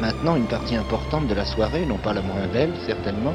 [0.00, 3.34] Maintenant, une partie importante de la soirée, non pas la moins belle certainement,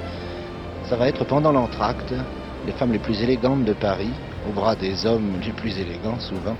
[0.89, 2.13] ça va être pendant l'entracte,
[2.65, 4.11] les femmes les plus élégantes de Paris,
[4.47, 6.55] au bras des hommes les plus élégants souvent,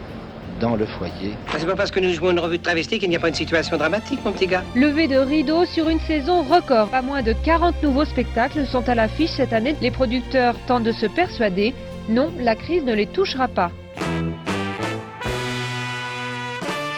[0.59, 1.33] dans le foyer.
[1.57, 3.33] C'est pas parce que nous jouons une revue de travesti qu'il n'y a pas une
[3.33, 4.63] situation dramatique, mon petit gars.
[4.75, 6.89] Levé de rideau sur une saison record.
[6.89, 9.75] Pas moins de 40 nouveaux spectacles sont à l'affiche cette année.
[9.81, 11.73] Les producteurs tentent de se persuader.
[12.09, 13.71] Non, la crise ne les touchera pas.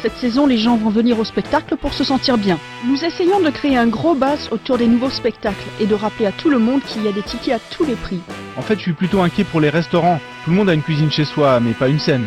[0.05, 2.59] Cette saison, les gens vont venir au spectacle pour se sentir bien.
[2.85, 6.31] Nous essayons de créer un gros buzz autour des nouveaux spectacles et de rappeler à
[6.31, 8.21] tout le monde qu'il y a des tickets à tous les prix.
[8.55, 10.19] En fait, je suis plutôt inquiet pour les restaurants.
[10.43, 12.25] Tout le monde a une cuisine chez soi, mais pas une scène.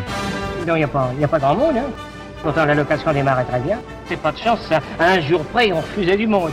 [0.67, 1.77] Non, il n'y a, pas, a pas grand monde.
[1.77, 1.87] Hein.
[2.43, 3.79] Pourtant, la location démarre très bien.
[4.09, 4.81] C'est pas de chance, ça.
[4.99, 6.51] un jour près, on fusait du monde.